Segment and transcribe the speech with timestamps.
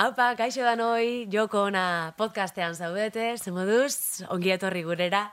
[0.00, 5.26] Haupa, kaixo da noi, joko ona podcastean zaudete, zemoduz, ongi etorri gurera,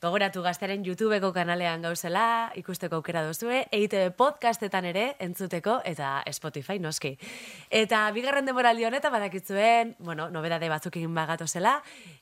[0.00, 2.22] gogoratu gazteren YouTubeko kanalean gauzela,
[2.56, 7.10] ikusteko aukera duzue, EITB podcastetan ere entzuteko eta Spotify noski.
[7.68, 11.74] Eta bigarren demoraldi honetan badakitzuen, bueno, nobedade batzukin bagatozela,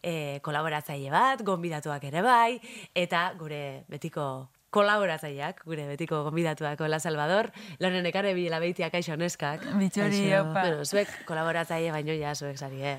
[0.03, 2.59] e, kolaboratzaile bat, gonbidatuak ere bai,
[2.98, 4.27] eta gure betiko
[4.73, 7.50] kolaboratzaileak, gure betiko gonbidatuak La Salvador,
[7.80, 9.64] loren ekare bila beitia kaixo neskak.
[9.79, 10.62] Bitxori, opa.
[10.62, 12.98] Bueno, zuek kolaboratzaile baino ja zuek zari, eh?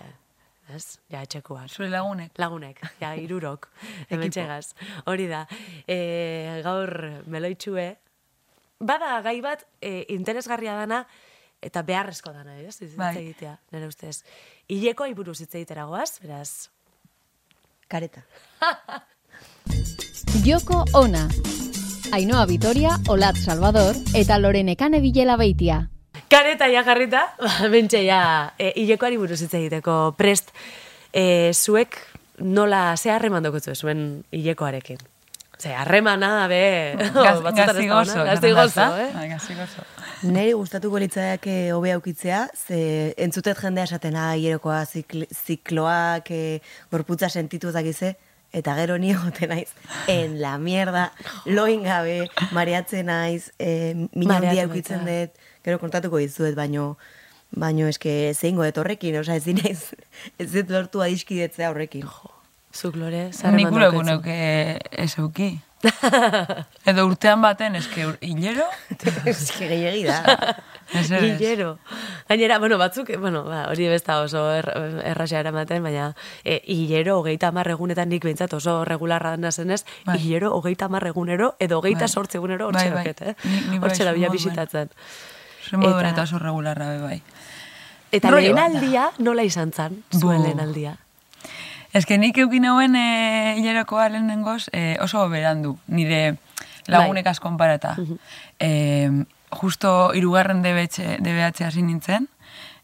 [0.72, 1.00] Ez?
[1.12, 1.68] Ja, etxekuak.
[1.70, 2.32] Zure lagunek.
[2.40, 3.68] Lagunek, ja, irurok.
[4.10, 4.74] Hemen txegaz.
[5.10, 5.44] Hori da.
[5.88, 6.94] E, gaur
[7.28, 7.90] meloitxue.
[8.84, 11.04] Bada gai bat e, interesgarria dana
[11.64, 12.78] eta beharrezko dana, ez?
[12.82, 13.16] Hitz Bai.
[13.22, 14.18] egitea, nire ustez.
[14.72, 16.70] Ileko iburuz hitz egitera goaz, beraz.
[17.92, 18.26] Kareta.
[20.44, 21.28] Joko ona.
[22.14, 25.80] Ainhoa Vitoria, Olat Salvador eta Lorenekane Bilela Beitia.
[26.30, 27.24] Kareta ja jarrita,
[27.74, 28.20] bentxe ja,
[28.62, 30.52] e, ilekoari buruz hitz egiteko prest,
[31.10, 31.98] e, zuek
[32.38, 35.02] nola, ze harreman dokutzu zuen ilekoarekin?
[35.58, 36.60] Ze harremana, be,
[37.16, 37.90] Gaz, esaten
[38.76, 39.10] da, eh?
[39.16, 39.88] Bai, gazigozo.
[40.30, 44.38] Neri gustatuko litzaiak hobe aukitzea, ze entzutet jendea esaten ah,
[44.86, 46.62] zikloak, e,
[46.94, 48.14] gorputza sentitu dakize,
[48.54, 49.72] eta gero ni egoten naiz,
[50.08, 51.12] en la mierda,
[51.46, 55.20] loin gabe, mareatzen naiz, e, mina Mareatu handia aukitzen baita.
[55.34, 56.98] dut, gero kontatuko dizuet, baino,
[57.52, 59.82] baino eske zeingo dut horrekin, osea ez dinaiz,
[60.40, 62.06] ez dut lortu adiskidetzea horrekin.
[62.74, 64.14] Zuk lore, Nik zarreman gure daukatzu.
[64.16, 65.50] egunek ez euki.
[66.86, 68.66] Edo urtean baten, eske hilero,
[69.30, 70.20] eske gehiagi da.
[70.94, 71.80] Hilero.
[72.30, 74.68] Gainera, bueno, batzuk, bueno, ba, hori besta oso er,
[75.10, 76.10] erraxa eramaten, baina
[76.44, 80.20] e, hilero hogeita egunetan nik behintzat oso regularra nazenez, Bai.
[80.20, 82.10] hilero hogeita egunero edo hogeita Bai.
[82.10, 83.32] sortze egunero Bai, hortxe bai.
[83.32, 83.36] eh?
[83.70, 84.32] Bai, Hortxe da bila moduan.
[84.38, 84.90] bisitatzen.
[85.70, 87.22] Zer modu Eta- oso regularra bai.
[88.12, 90.98] Eta lehen aldia, nola izan zan, zuen lehen aldia?
[91.94, 96.40] Ez que nik eukin hauen e, hilerokoa lehenengoz e, oso berandu, nire
[96.90, 97.32] lagunek Bai.
[97.32, 97.96] askon parata.
[98.60, 99.12] e,
[99.54, 102.28] justo irugarren DBH, DBH hasi nintzen,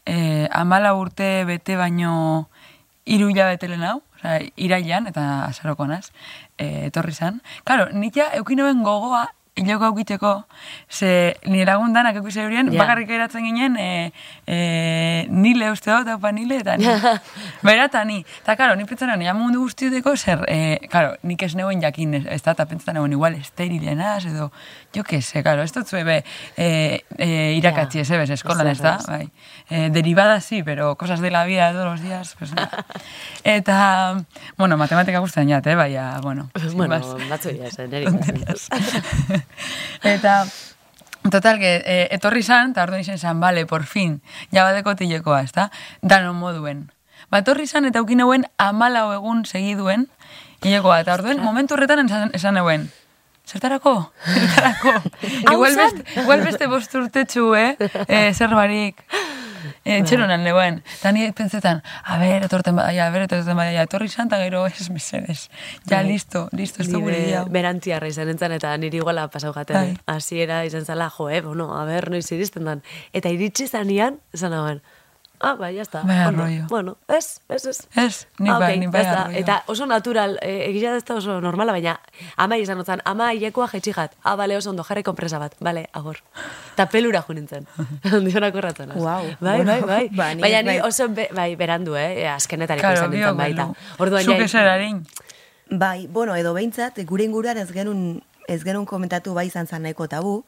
[0.06, 2.50] e, amala urte bete baino
[3.06, 3.98] hiru hilabete lehen hau,
[4.56, 6.12] irailan eta azaroko naz,
[6.58, 7.42] e, etorri zan.
[7.66, 9.26] Karo, nik ja eukin gogoa
[9.60, 10.34] hiloko aukiteko,
[10.90, 12.80] ze nire lagun danak eukiz eurien, Ja.
[12.80, 14.12] bakarrik eratzen ginen, e,
[14.48, 16.88] e, nile uste dut, haupa nile, eta ni.
[17.68, 18.24] Bera eta ni.
[18.42, 22.42] Eta, karo, ni pentsan nahi, mundu guztiuteko zer, e, karo, nik ez neuen jakin, ez,
[22.42, 24.52] da, eta pentsan nahi, igual esterilenaz, edo,
[24.96, 26.24] jo que se, karo, ez dut zuebe
[26.58, 29.30] e, e, irakatzi ez ebes, eskolan Ez da, bai.
[29.70, 32.86] E, derivada sí, pero cosas de la vida de todos los días, pues nada.
[33.44, 34.24] Eta,
[34.58, 37.00] bueno, matematika guztien jat, eh, baina, bueno, bueno,
[37.30, 38.04] batzu zen.
[38.04, 38.70] Tonterías.
[40.04, 40.46] Eta,
[41.30, 44.22] total, que, eh, etorri zan, eta orduan izan zan, bale, por fin,
[44.52, 45.70] jabadeko tilekoa, ez da?
[46.02, 46.92] Danon moduen.
[47.30, 50.08] Ba, etorri zan, eta ukin euen amalau egun segiduen,
[50.64, 52.90] hilekoa, eta orduan, momentu horretan esan, esan euen,
[53.50, 54.12] Zertarako?
[54.26, 54.92] Zertarako?
[55.52, 57.76] Igual, beste, igual beste bost urtetxu, eh?
[58.06, 59.02] eh zer barik.
[59.84, 60.82] Eh, txeronan neuen.
[60.98, 64.66] Eta ni pentsetan, a ber, etorten badaia, a ber, etorten badaia, etorri izan, eta gero
[64.68, 65.50] ez mesedes.
[65.90, 67.46] Ja, listo, listo, ez dugu Nire hau.
[67.50, 69.76] berantziarra izan entzan, eta niri iguala pasau jaten.
[69.76, 69.98] Bai.
[70.16, 72.84] Hasiera izan zala, jo, eh, bueno, a ber, noiz iristen dan.
[73.14, 74.82] Eta iritsi zanean, esan hauen,
[75.42, 76.02] ah, bai, jazta.
[76.04, 76.44] Bai, ondo.
[76.44, 76.66] arroio.
[76.70, 77.80] Bueno, ez, ez, ez.
[77.96, 79.38] Ez, nik Ah, bai, nik bai arroio.
[79.40, 82.00] Eta oso natural, e, egia da ez da oso normala, baina
[82.38, 84.16] ama izan otzan, ama hilekoa jetxi jat.
[84.24, 85.56] Ah, bale, oso ondo, jarri konpresa bat.
[85.60, 86.18] Bale, agor.
[86.74, 87.66] Eta pelura nintzen.
[88.28, 88.92] Dionak horratzen.
[88.96, 90.10] Guau, Bai, bai, bueno, bai.
[90.12, 90.84] ba, ni baina ni naiz.
[90.84, 92.28] oso, be, bai, berandu, eh?
[92.30, 93.66] Azkenetariko Claro, izan nintzen bio, baita.
[93.66, 93.76] belu.
[94.00, 95.06] Orduan, Zuk ja- ez erarin.
[95.72, 100.08] Bai, bueno, edo behintzat, gure inguruan ez genuen, ez genuen komentatu bai izan zan nahiko
[100.08, 100.44] tabu,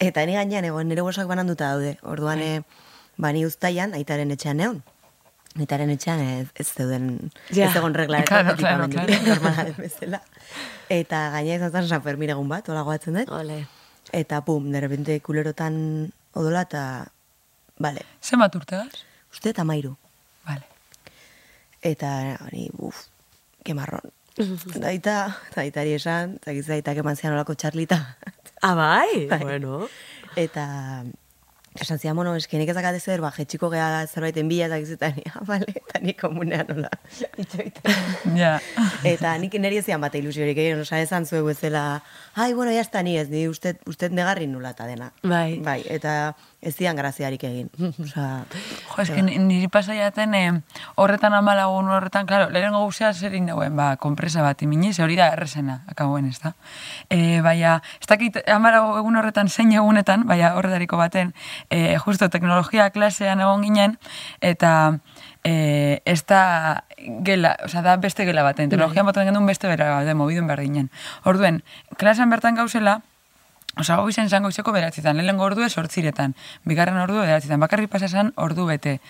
[0.00, 1.98] eta ni gainean egon nire gosak bananduta daude.
[2.02, 2.64] Orduan, Bai.
[3.16, 4.82] Bani uztaian, aitaren etxean neon.
[5.58, 7.68] Aitaren etxean ez, ez zeuden, Ja.
[7.70, 9.12] ez egon regla Claro, claro, claro.
[9.28, 10.20] normala den bezala.
[10.90, 13.30] Eta gaina izan zan San Fermin egun bat, hola goatzen dut.
[13.30, 13.66] Ole.
[14.12, 17.06] Eta pum, de repente kulerotan odola eta,
[17.78, 18.90] bale, Zenbat urtegaz?
[19.32, 19.96] uste eta mairu.
[20.46, 20.66] Vale.
[21.82, 23.06] Eta, hori, uf,
[23.64, 24.10] que marron.
[24.84, 28.16] Daita, daitari esan, zakiz daitak eman zian olako txarlita.
[28.62, 29.26] Ah, bai?
[29.30, 29.38] Bai.
[29.42, 29.86] Bueno.
[30.36, 31.04] Eta,
[31.80, 35.74] esan zian, bueno, eskenik ezakate zer, ba, jetxiko geha zerbaiten bila, eta gizetan, ah, bale,
[35.74, 36.90] eta nik komunean nola.
[38.34, 38.56] Ja.
[39.06, 42.02] Eta nik niri ez zian bat ilusiorik egin, osa esan zuegu ezela,
[42.34, 45.10] ai, bueno, jazta ni ez, ni usted, usted negarri nula eta dena.
[45.22, 45.60] Bai.
[45.62, 46.34] Bai, eta
[46.64, 47.68] ez zian graziarik egin.
[48.04, 48.44] Osa,
[48.94, 50.52] Jo, ez niri pasaiaten, eh,
[51.00, 55.28] horretan amalagun horretan, klaro, lehenengo guzea zer indauen, ba, kompresa bat imini, ze hori da
[55.34, 56.54] errezena, akaboen ez da.
[57.10, 61.34] E, baina, ez dakit amalago egun horretan, zein egunetan, baina horretariko baten,
[61.70, 63.96] e, justo teknologia klasean egon ginen,
[64.40, 64.98] eta
[65.44, 66.84] e, ez da
[67.24, 70.90] gela, oza, da beste gela baten, teknologian baten gendun beste bera baten, mobidun behar ginen.
[71.24, 71.62] Orduen,
[71.96, 73.00] klasean bertan gauzela,
[73.74, 78.68] Osa, hau izan zango izeko beratzetan, lehenengo ordue sortziretan, bigarren ordue beratzetan, bakarri pasasan ordu
[78.68, 79.00] bete.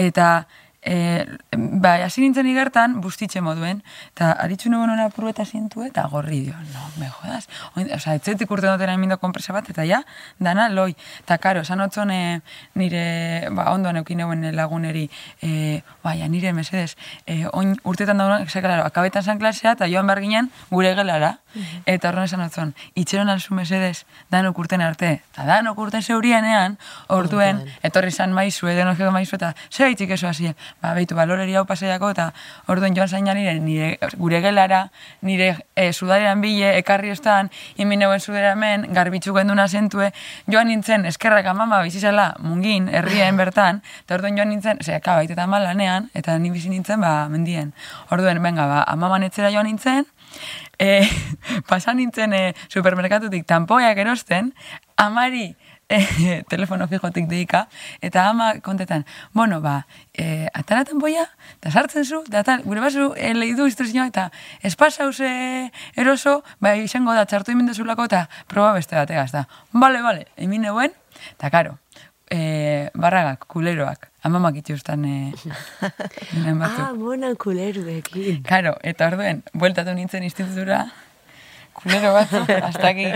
[0.00, 0.46] Eta,
[0.84, 1.26] e,
[1.56, 3.80] ba, hasi nintzen igertan, bustitxe moduen,
[4.12, 7.48] eta aritzu nugu nona puru eta zintu, eta gorri dio, no, me jodas.
[7.96, 10.02] Osa, etzetik urte dutera emindo konpresa bat, eta ja,
[10.38, 10.92] dana, loi.
[11.24, 12.20] Eta, karo, esan otzon e,
[12.78, 13.04] nire,
[13.56, 15.08] ba, ondoan eukin euen laguneri,
[15.42, 20.20] e, baina, nire, mesedes, e, oin urtetan daunak, zekalaro, akabetan zan klasea, eta joan behar
[20.24, 21.38] ginen, gure gelara,
[21.86, 26.76] Eta horren esan otzon, itxeron alzu mesedez, danok urten arte, eta danok urten zeurienean,
[27.08, 30.52] orduen, etorri zan maizu, edo jego maizu, eta zer haitzik eso hasi,
[30.82, 32.30] ba, behitu, baloreri hau paseiako, eta
[32.66, 34.88] orduen joan zaina nire, nire gure gelara,
[35.22, 40.10] nire e, sudarean bile, ekarri ostan, inmin euen sudaramen, garbitzu genduna zentue,
[40.50, 45.36] joan nintzen, eskerrak amama bizizela, mungin, herrien bertan, eta orduen joan nintzen, ze, ka, baita
[45.36, 47.72] eta malanean, eta ni bizi nintzen, ba, mendien.
[48.10, 50.06] Orduen, venga, ba, amaman etzera joan nintzen,
[50.78, 51.02] e,
[51.70, 54.52] pasan nintzen e, supermerkatutik tampoiak erosten,
[54.96, 55.54] amari
[55.88, 57.66] e, telefono fijotik deika,
[58.00, 61.26] eta ama kontetan, bueno, ba, e, atara tampoia,
[61.58, 64.30] eta sartzen zu, eta tal, gure basu, e, lehidu instruzioa, eta
[64.62, 65.30] espasauze
[65.96, 69.46] eroso, ba, izango da, txartu imendezulako, eta proba beste bategaz da.
[69.72, 70.94] Bale, bale, emin neuen,
[71.34, 71.78] eta karo,
[72.30, 75.16] e, barragak, kuleroak, amamak itxustan e,
[76.32, 76.84] ginen batzuk.
[76.84, 78.42] Ah, monan kuleruekin.
[78.48, 80.84] Karo, eta orduen, bueltatu nintzen institutura,
[81.74, 83.06] kulero batzu, hasta aquí,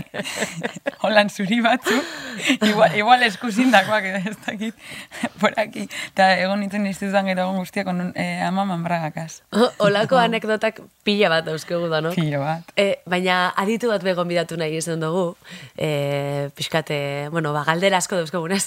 [1.00, 1.96] holan zuri batzu,
[2.66, 4.74] igual, igual eskusindakoak edo ez dakit,
[5.40, 9.42] por aquí, eta egon nintzen institutuan gero egon guztiak on, eh, amaman bragakaz.
[9.86, 12.12] Olako anekdotak pila bat dauzkegu da, no?
[12.16, 12.74] Kilo bat.
[12.76, 15.36] E, baina aditu bat begon bidatu nahi izan dugu,
[15.76, 17.00] e, pixkate,
[17.32, 18.66] bueno, ba, galdera asko dauzkogunez,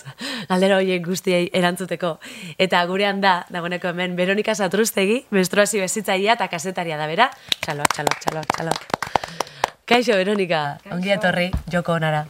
[0.50, 2.16] galdera horiek guztiei erantzuteko.
[2.58, 7.32] Eta gurean da, dagoeneko hemen, Veronika Satrustegi, menstruazio bezitzaia eta kasetaria da bera.
[7.62, 9.51] Txaloak, txaloak, txaloak, txaloak.
[9.92, 12.22] Kaixo, Veronika, ongi etorri, joko onara.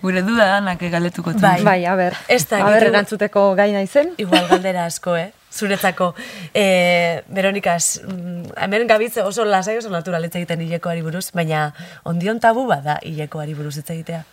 [0.00, 1.42] Gure duda danak galetuko tu.
[1.44, 1.60] Bai.
[1.62, 2.16] Bai, a ber.
[2.26, 4.10] Ez da, a ber, erantzuteko gai naizen.
[4.18, 5.28] Igual galdera asko, eh?
[5.54, 6.08] Zuretzako.
[6.50, 11.68] E, Veronikaz, mm, hemen gabitze oso lasai oso natural hitz egiten hilekoari buruz, baina
[12.02, 14.24] ondion tabu bada hilekoari buruz hitz egitea.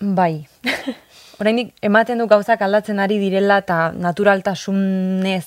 [0.00, 0.46] Bai.
[1.44, 5.44] Oraindik ematen du gauzak aldatzen ari direla eta naturaltasunez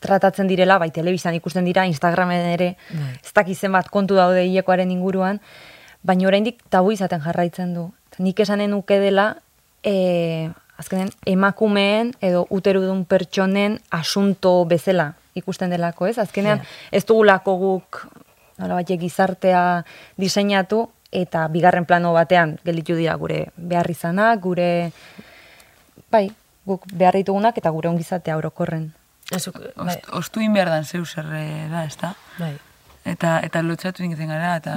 [0.00, 3.14] tratatzen direla, bai, telebistan ikusten dira, Instagramen ere, Bai.
[3.22, 5.40] ez dakiz zenbat kontu daude hilekoaren inguruan,
[6.06, 7.88] baina oraindik tabu izaten jarraitzen du.
[8.18, 9.36] Nik esanen nuke dela,
[9.84, 16.18] e, azkenen, emakumeen edo uterudun pertsonen asunto bezala ikusten delako, ez?
[16.18, 16.62] Azkenean,
[16.92, 18.02] ez dugulako guk
[18.58, 19.84] nolabait gizartea
[20.16, 24.68] diseinatu eta bigarren plano batean gelditu dira gure behar izanak, gure
[26.12, 26.28] bai,
[26.66, 28.90] guk behar ditugunak eta gure ongizatea orokorren.
[29.34, 32.14] Azuk, bai, Ost, ostuin behar dan zeu zer eh, da, ez da?
[32.38, 32.54] bai.
[33.06, 34.72] Eta, eta lotzatu egiten gara, eta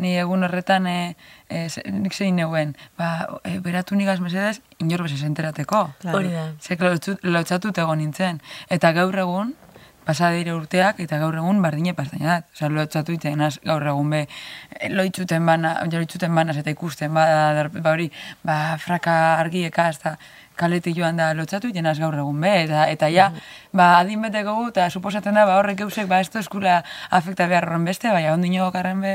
[0.00, 0.98] ni egun horretan e,
[1.52, 3.10] e, nik zein neuen, ba,
[3.44, 5.82] e, beratu nigaz mesedez, inor bezez enterateko.
[6.14, 6.46] Hori da.
[6.64, 6.80] Zek
[7.28, 8.40] lotzatut egon nintzen.
[8.72, 9.52] Eta gaur egun,
[10.04, 12.48] pasa urteak, eta gaur egun bardine pastaina dat.
[12.56, 14.22] Osa, lotzatu iten az, gaur egun be,
[14.80, 18.10] e, loitzuten bana, loitzuten banaz eta ikusten, ba, ba hori,
[18.44, 20.16] ba, fraka argieka, eta
[20.56, 23.30] kaleti joan da lotzatu iten az gaur egun be, eta, eta ja,
[23.72, 27.66] ba, adin beteko gu, eta suposatzen da, ba, horrek eusek, ba, ez eskula afekta behar
[27.68, 29.14] horren beste, baina ondino garren be,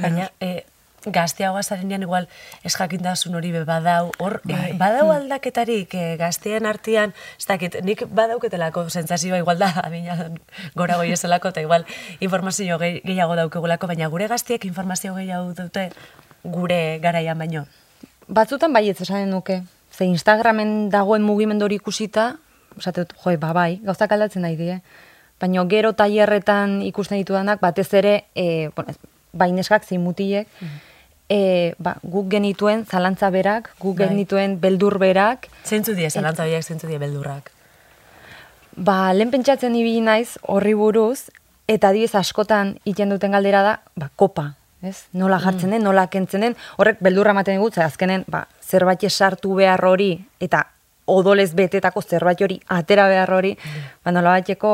[0.00, 0.64] Baina, e,
[1.04, 2.26] gazteagoa zarenean igual
[2.64, 8.04] ez jakintasun hori be badau, hor, e, badau aldaketarik e, gazteen artean, ez dakit, nik
[8.12, 10.28] badauketelako sentsazioa igual da, adina
[10.76, 11.86] gora goi ezelako, eta igual
[12.20, 15.90] informazio gehi- gehiago daukegulako, baina gure gaztiek informazio gehiago dute
[16.44, 17.66] gure garaian baino.
[18.28, 19.62] Batzutan baietz esanen nuke.
[20.00, 22.38] Ze Instagramen dagoen mugimendu hori ikusita,
[22.78, 24.78] esate dut, joi, ba, bai, gauzak aldatzen nahi die.
[25.36, 28.96] Baina gero tailerretan ikusten ditudanak, batez ere, e, bueno, ez,
[29.36, 30.48] bai neskak zein mutilek,
[31.28, 34.08] e, ba, guk genituen zalantza berak, guk Bai.
[34.08, 37.52] genituen beldur berak, Zeintzu die, zalantza horiek, zeintzu die beldurrak.
[38.76, 41.28] Ba, lehen pentsatzen ibili naiz horri buruz,
[41.68, 45.10] eta adibidez askotan iten duten galdera da, ba, kopa, ez?
[45.12, 49.84] Nola jartzen den, nola kentzen den, horrek beldurra ematen digut, azkenen, ba, zerbait sartu behar
[49.84, 50.64] hori, eta
[51.10, 53.56] odolez betetako zerbait hori atera behar hori,
[54.04, 54.72] ba, nola bateko,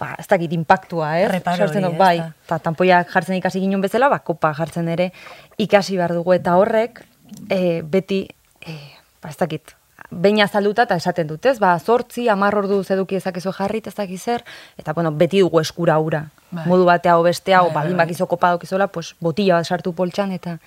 [0.00, 1.30] ba, ez dakit, impactua, ez?
[1.30, 5.10] Reparo hori, dut, bai, eta tanpoiak jartzen ikasi ginen bezala, ba, kopa jartzen ere
[5.58, 7.04] ikasi behar dugu, eta horrek,
[7.48, 8.24] e, beti,
[8.66, 8.78] e,
[9.22, 9.76] ba, ez dakit,
[10.10, 11.58] behin azalduta eta esaten dut, ez?
[11.62, 14.44] Ba, zortzi, amar ordu zeduki ezakezu jarri, ez dakiz zer,
[14.78, 16.26] eta, bueno, beti dugu eskura ura.
[16.50, 16.66] Bai.
[16.66, 18.06] Modu batea o bestea, o Bai, baldin bai.
[18.06, 20.58] bakizo kopa daukizola, pues, botila bat sartu poltsan, eta,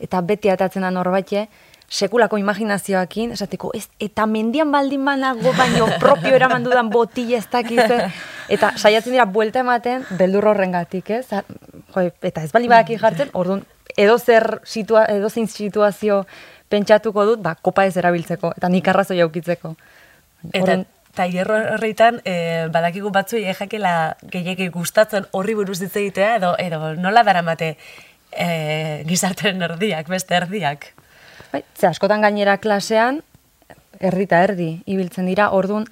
[0.00, 1.48] eta beti atatzen da norbaite,
[1.88, 7.84] sekulako imaginazioakin, esateko, ez, eta mendian baldin banago, baino propio eraman dudan botila ez dakiz
[8.48, 11.26] eta saiatzen dira buelta ematen, beldur horrengatik, ez?
[11.94, 13.62] Jo, eta ez bali badaki jartzen, orduan,
[13.96, 16.24] edo zer situa, edo zein situazio
[16.68, 19.74] pentsatuko dut, ba, kopa ez erabiltzeko, eta nik arrazoi aukitzeko.
[20.50, 20.84] Eta Orduan,
[21.16, 27.22] tailer horreitan, e, badakigu batzuei jakela gehiagik gustatzen horri buruz hitz egitea, edo, edo nola
[27.26, 27.76] daramate
[28.32, 30.90] e, gizarteren erdiak, beste erdiak.
[31.52, 33.22] Bai, ze askotan gainera klasean,
[34.00, 35.86] erdi eta erdi, ibiltzen dira, orduan,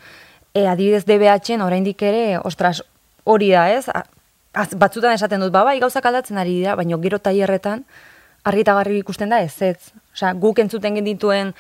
[0.53, 2.83] e, adibidez DBH-en oraindik ere, ostras,
[3.25, 3.87] hori da, ez?
[4.55, 7.85] Az- batzutan esaten dut, ba, bai, gauzak aldatzen ari dira, baina gero tailerretan,
[8.45, 9.93] argi eta garbi ikusten da, ez ez.
[10.15, 11.55] Osea, guk entzuten genituen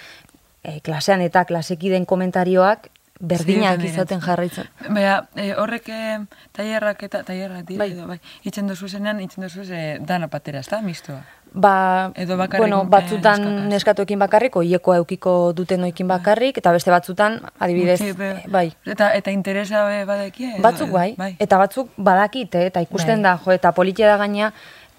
[0.62, 4.66] e, klasean eta klasekiden komentarioak, berdinak izaten jarraitzen.
[4.88, 6.18] Baina, e, horrek e,
[6.52, 7.92] tailerrak eta tailerrak dira, Bai.
[7.94, 8.18] edo, bai.
[8.44, 11.22] Itzen duzu zenean, itzen duzu e, dana patera, ez da, mistoa.
[11.54, 13.68] Ba, Edo bakarrik, bueno, eh, batzutan neskakaz.
[13.70, 18.72] neskatoekin bakarrik, oiekoa eukiko duten oikin bakarrik, eta beste batzutan, adibidez, Gutxi, be- eh, bai,
[18.84, 20.50] Eta, eta interesa badekie?
[20.56, 23.30] edo- Batzuk edo- bai, eta batzuk badakite, eta ikusten Bai.
[23.30, 24.52] da, jo, eta politia da gaina,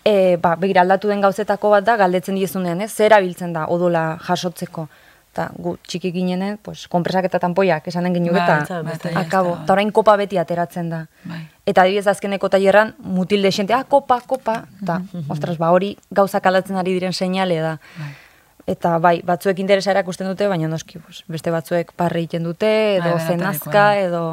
[0.06, 4.06] e, ba, begira aldatu den gauzetako bat da, galdetzen diezunean, ez, zer abiltzen da, odola
[4.28, 4.88] jasotzeko.
[5.36, 9.58] Eta gu txiki ginenen, pues, konpresak eta tanpoiak esanen ginuk Bai, eta bai, akabo.
[9.66, 11.02] Eta orain kopa beti ateratzen da.
[11.28, 11.42] Bai.
[11.68, 15.02] Eta adibidez azkeneko tailerran mutil de xente, ah, kopa, kopa, eta,
[15.36, 17.74] ostras, ba, hori gauzak aldatzen ari diren seinale da.
[18.66, 22.72] Eta bai, batzuek interesa erakusten dute, baina noski, pues, beste batzuek parre egiten dute,
[23.02, 24.24] edo Bai, zenazka, edo,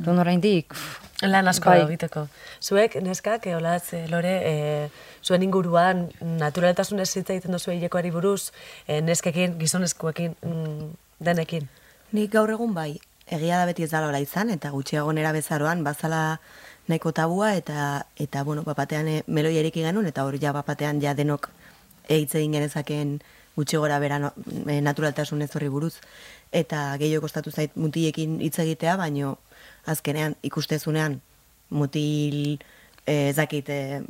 [0.00, 1.80] edo oraindik, pff, Lan asko Bai.
[1.80, 2.26] da egiteko.
[2.64, 4.90] Zuek, neskak, eolatz, e, lore, e,
[5.24, 8.50] zuen inguruan, naturaltasunez hitz egiten duzu hilekoari buruz,
[8.86, 11.68] e, neskekin, gizonezkoekin, mm, denekin.
[12.12, 16.40] Nik gaur egun bai, egia da beti ez dala izan, eta gutxiago nera bezaroan, bazala
[16.88, 21.14] nahiko tabua, eta, eta bueno, bapatean e, meloi eriki genuen, eta hori ja bapatean ja
[21.14, 21.50] denok
[22.08, 23.20] eitz egin genezakeen
[23.56, 24.32] gutxi gora bera no,
[24.66, 25.94] e, naturaltasun ez horri buruz.
[26.52, 29.36] Eta gehiago kostatu zait mutilekin hitz egitea, baino
[29.86, 31.20] azkenean ikustezunean
[31.70, 32.58] mutil
[33.06, 34.02] e, ez dakit, e,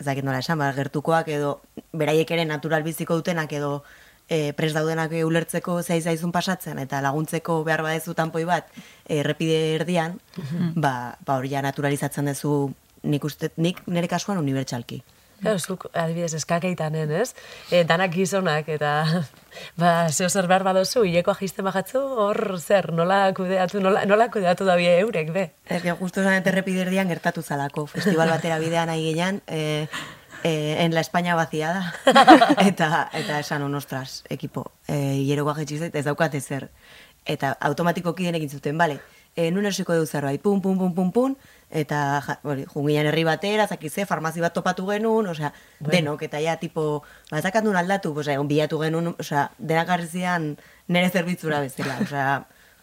[0.00, 1.60] ez dakit nola esan, ba, gertukoak edo
[1.92, 3.82] beraiek ere natural biziko dutenak edo
[4.30, 8.70] e, pres daudenak ulertzeko zei zaizun pasatzen eta laguntzeko behar badezu tanpoi bat
[9.06, 10.18] e, errepide erdian,
[10.74, 15.02] ba, ba hori ja naturalizatzen duzu nik uste, nik nire kasuan unibertsalki.
[15.40, 17.32] Claro, zuk, adibidez, eskakeitanen, ez?
[17.72, 18.90] E, danak gizonak, eta
[19.80, 24.68] ba, zeo zer behar badozu, hilekoa jisten bajatzu, hor zer, nola kudeatu, nola, nola kudeatu
[24.68, 25.46] da bie eurek, be?
[25.64, 27.86] Ez que justo esan errepide erdian gertatu zalako.
[27.88, 29.88] Festival batera bidean nahi ginean, e,
[30.44, 30.52] e,
[30.84, 31.94] en la España vaciada.
[32.70, 36.68] eta, eta esan, on, ostras, ekipo, e, hierokoa jetxiz ez daukat ezer.
[37.24, 39.00] Eta automatikoki denekin zuten, bale,
[39.36, 41.36] e, nun ersiko du zerbait, pum, pum, pum, pum, pum,
[41.70, 46.56] eta ja, hori, junginan herri batera, zakize, farmazi bat topatu genuen, osea, denok, eta ja,
[46.58, 50.56] tipo, bazakat nun aldatu, osea, egon bilatu genuen, osea, denak jarri zidan
[50.88, 52.32] nire zerbitzura bezala, osea,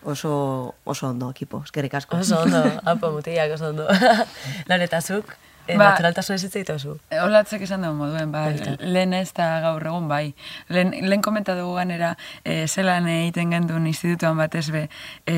[0.04, 2.18] oso, oso ondo, ekipo, eskerrik asko.
[2.24, 3.88] Oso ondo, apo mutiak oso ondo.
[4.70, 5.36] Loretazuk,
[5.68, 6.96] e, Ba- naturaltasun ez hitz egitezu.
[7.26, 8.46] Olatzek esan dugu moduen, ba,
[8.80, 10.32] lehen ez da gaur egun bai.
[10.72, 12.14] Lehen, lehen komenta dugu ganera,
[12.46, 14.88] e, zelan egiten gendun institutuan batez be,
[15.28, 15.36] e,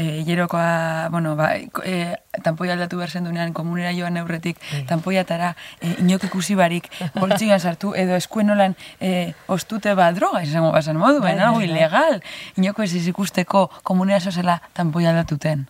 [0.00, 1.52] e, hierokoa, bueno, ba,
[1.84, 6.88] e, tanpoi aldatu behar zendunean, komunera joan neurretik, tanpoiatara, e, inok ikusi barik,
[7.18, 12.22] boltxigan sartu, edo eskuen nolan e, ostute ba droga, izango basan modu, baina algo ilegal.
[12.56, 15.68] Inoko ez ikusteko komunera zozela tanpoi aldatuten.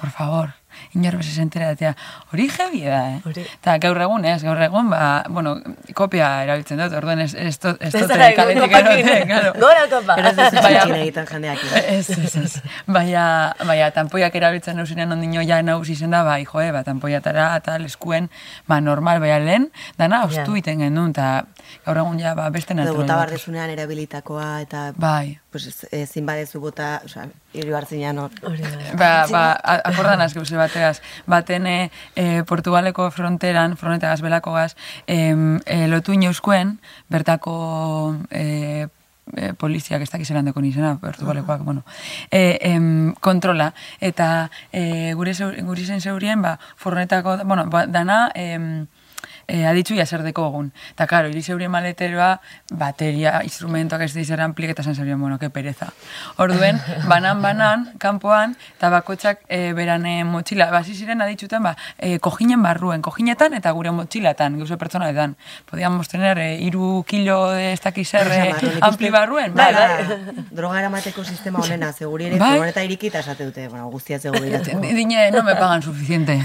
[0.00, 0.61] Por favor.
[0.94, 1.94] Inor bez enteratzea.
[2.32, 3.44] Hori jebi da, eh?
[3.60, 5.56] Eta gaur egun, ez, gaur egun, ba, bueno,
[5.94, 8.86] kopia erabiltzen dut, orduan ez, ez, dut- ez da, kaletik kopakin.
[9.08, 9.52] erote, claro.
[9.60, 10.14] Gora kopa.
[10.16, 11.58] Pero ez ez egiten jendeak.
[11.76, 11.84] eh?
[11.98, 12.60] Ez, ez, ez.
[12.86, 13.24] Baina,
[13.64, 18.28] baina, tanpoiak erabiltzen nauzinean ondino ja naus izen da, bai, joe, ba, tanpoiatara, eta leskuen,
[18.68, 20.58] ba, normal, baina lehen, dana, ostu Ja.
[20.58, 21.44] iten genuen, eta
[21.84, 22.96] gaur egun ja, ba, beste natural.
[23.02, 23.26] bota bat.
[23.26, 25.38] bardezunean erabilitakoa eta Bai.
[25.50, 28.30] pues, ez- ezin badezu bota, osea, hiru hartzinean hor.
[28.96, 31.00] Ba, ba, a- akordan asko ze bateaz.
[31.26, 34.76] Baten e, e, Portugaleko fronteran, frontegaz belakogaz,
[35.06, 36.78] em, e, lotu inauskuen,
[37.08, 38.88] bertako e,
[39.36, 41.84] e, poliziak ez dakiz erandeko nizena, Portugalekoak, bueno,
[42.30, 43.72] e, em, kontrola.
[44.00, 48.86] Eta e, gure, zeu, gure zen zeurien, ba, furgonetako, bueno, ba, dana, em,
[49.46, 50.70] e, aditzu jaserdeko egun.
[50.92, 52.36] Eta, karo, iri zeuri maleteroa,
[52.78, 55.92] bateria, instrumentoak ez dizera amplik, eta zan bueno, que pereza.
[56.36, 56.80] Orduen,
[57.12, 63.54] banan-banan, kanpoan, eta bakotxak e, berane motxila, basi ziren aditzutan, ba, e, kojinen barruen, kojinetan,
[63.54, 65.36] eta gure motxilatan, gauze pertsona edan.
[65.70, 69.54] Podíamos tener e, iru kilo ez dakiz zer, Esa e, marrón, nik ampli barruen.
[69.54, 70.46] Bai, bai, bai.
[70.50, 72.54] Droga eramateko sistema honena, seguri ere, Bai.
[72.56, 74.80] furgoneta irikita esate dute, bueno, guztia seguritatzeko.
[75.02, 76.38] Dine, no me pagan suficiente.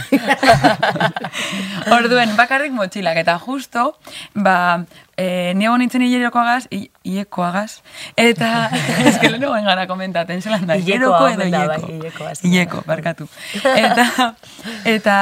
[1.91, 3.97] Orduen, bakarrik motxilak, eta justo,
[4.33, 4.85] ba,
[5.17, 7.81] e, niego nintzen hilerokoagaz, hi- hilekoagaz,
[8.15, 8.69] eta,
[9.21, 12.29] que lehenu gara komentaten, zelan da, Hilekoa hileko edo da, bai, hileko.
[12.43, 13.27] Hileko, barkatu.
[13.75, 14.33] Eta,
[14.95, 15.17] eta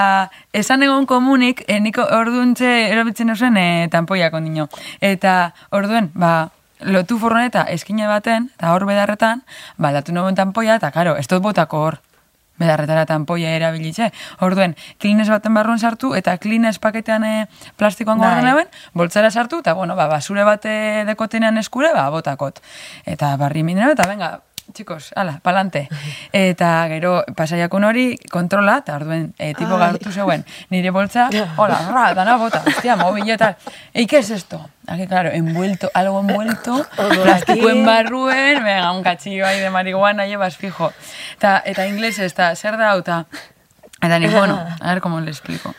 [0.54, 4.70] esan egon komunik, e, niko orduntze erabiltzen eusen e, tanpoiak ondino.
[5.02, 6.52] Eta orduen, ba,
[6.86, 9.42] lotu furgoneta eskine baten, eta hor bedarretan,
[9.78, 12.05] ba, datu noben tanpoia, eta karo, ez dut botako hor
[12.60, 14.12] bedarretara tanpoia erabilitze.
[14.46, 17.36] Orduen, klines baten barruan sartu, eta klines paketean e,
[17.80, 18.30] plastikoan Bai.
[18.30, 22.62] gordena ben, boltzara sartu, eta bueno, ba, basure bate dekotenean eskure, ba, botakot.
[23.06, 24.40] Eta barri minero, eta venga,
[24.74, 25.90] chicos, ala, palante.
[26.32, 29.80] Eta gero, pasaiakun hori, kontrola, eta orduen, e, tipo Ai.
[29.88, 31.30] gartu zeuen, nire boltza,
[31.62, 33.58] hola, ra, dana bota, hostia, mobile eta,
[33.94, 34.70] ¿y qué es esto?
[34.88, 36.86] Aquí, claro, envuelto, algo envuelto,
[37.24, 40.92] plastikoen barruen, venga, un cachillo ahí de marihuana llevas fijo.
[41.38, 43.26] Eta, eta inglés eta zer da, eta,
[44.02, 45.74] eta nik, bueno, a ver cómo le explico.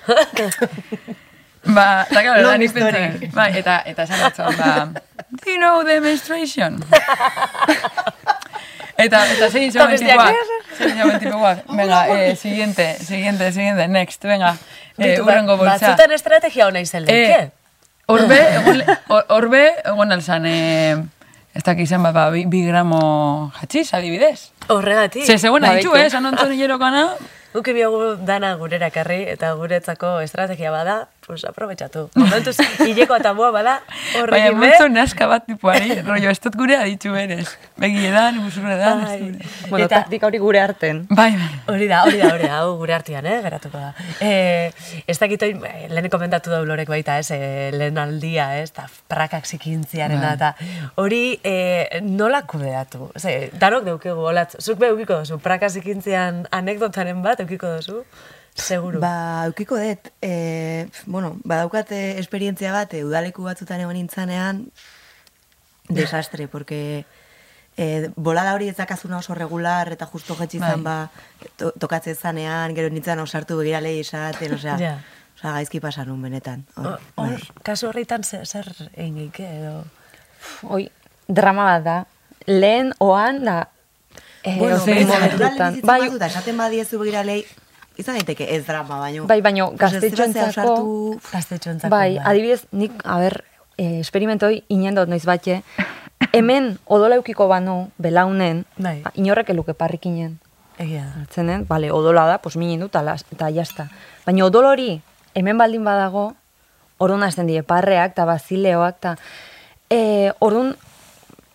[1.66, 4.20] Ba, eta claro, pentsa, bai, eta, eta esan
[4.56, 6.84] ba, do you know the menstruation?
[8.96, 10.36] Eta, eta zein zegoen tipuak,
[10.78, 14.56] zein zegoen tipuak, venga, eh, siguiente, siguiente, siguiente, next, venga,
[14.98, 15.90] eh, urrengo boltza.
[15.90, 17.50] Batzutan estrategia hona izan Eh, lehike.
[18.06, 18.82] Horbe, egon,
[19.28, 20.96] horbe, alzan, eh,
[21.54, 24.50] ez dakizen, ba, ba, bi, bi gramo jatxiz, adibidez.
[24.68, 25.24] Horregatik.
[25.26, 26.06] Ze, zegoen Ba, haitxu, beitu.
[26.06, 27.10] eh, San Antonio jerokana,
[27.56, 32.04] Guk biogu dana gurera karri eta guretzako estrategia bada, pues aprobetxatu.
[32.14, 32.56] Momentuz,
[32.86, 34.66] hileko eta mua bada, baina horrekin be.
[34.66, 37.48] multzo naska bat tipuari, rollo, ez dut gure aditxu berez.
[37.82, 39.18] Begi edan, busurre edan, ez Bai.
[39.24, 39.48] gure.
[39.70, 41.00] Bueno, Eta- taktika hori gure arten.
[41.10, 41.48] Bai, bai.
[41.74, 43.92] Hori da, hori da, hori da, hau gure artean, eh, geratuko da.
[44.20, 44.70] Eh,
[45.06, 48.86] ez dakit oin, eh, lehen komentatu da lorek baita, ez, eh, lehen aldia, ez, eta
[49.08, 50.34] prakak zikintziarena, Bai.
[50.36, 50.54] eta
[50.94, 53.10] hori eh, nola kudeatu?
[53.18, 58.04] Ze, danok deukegu, olatz, zuk be eukiko duzu, prakak zikintzian anekdotaren bat eukiko duzu,
[58.56, 59.00] seguru.
[59.00, 64.64] Ba, eukiko dut, e, bueno, badaukate esperientzia bat, e, udaleku batzutan egon nintzanean,
[65.88, 67.04] desastre, porque
[67.76, 70.74] e, bolada hori ez dakazuna oso regular, eta justo jetxi Bai.
[70.80, 70.96] ba,
[71.56, 74.94] to, tokatze zanean, gero nintzen osartu begiralei esaten, osea, Ja.
[75.36, 76.64] osea, gaizki pasa nun benetan.
[76.76, 79.84] Hor, kasu horretan zer, zer egin geike, edo...
[80.62, 80.88] Hoi,
[81.28, 81.96] drama bat da.
[82.46, 83.68] Lehen oan da...
[84.46, 85.80] Eh, Bueno, momentutan.
[85.82, 87.44] Bai, esaten badiezu begiralei,
[87.96, 89.26] izan daiteke ez drama, baino.
[89.26, 93.44] Bai, baino, gaztetxoentzako- Gaztetxoentzako, bai, adibidez, nik, a ber,
[93.78, 95.62] eh, esperimentoi inendot noiz batxe,
[96.32, 99.02] hemen odola eukiko banu, belaunen, Bai.
[99.02, 100.38] ba, inorrek eluke parrikinen.
[100.78, 101.20] Egia da.
[101.22, 103.88] Hartzenen, bale, odola da, pues minin dut, eta jazta.
[104.26, 105.00] Baina odol hori,
[105.34, 106.34] hemen baldin badago,
[106.98, 109.16] orduan hasten die parreak, eta bazileoak, eta
[109.90, 110.76] e, orduan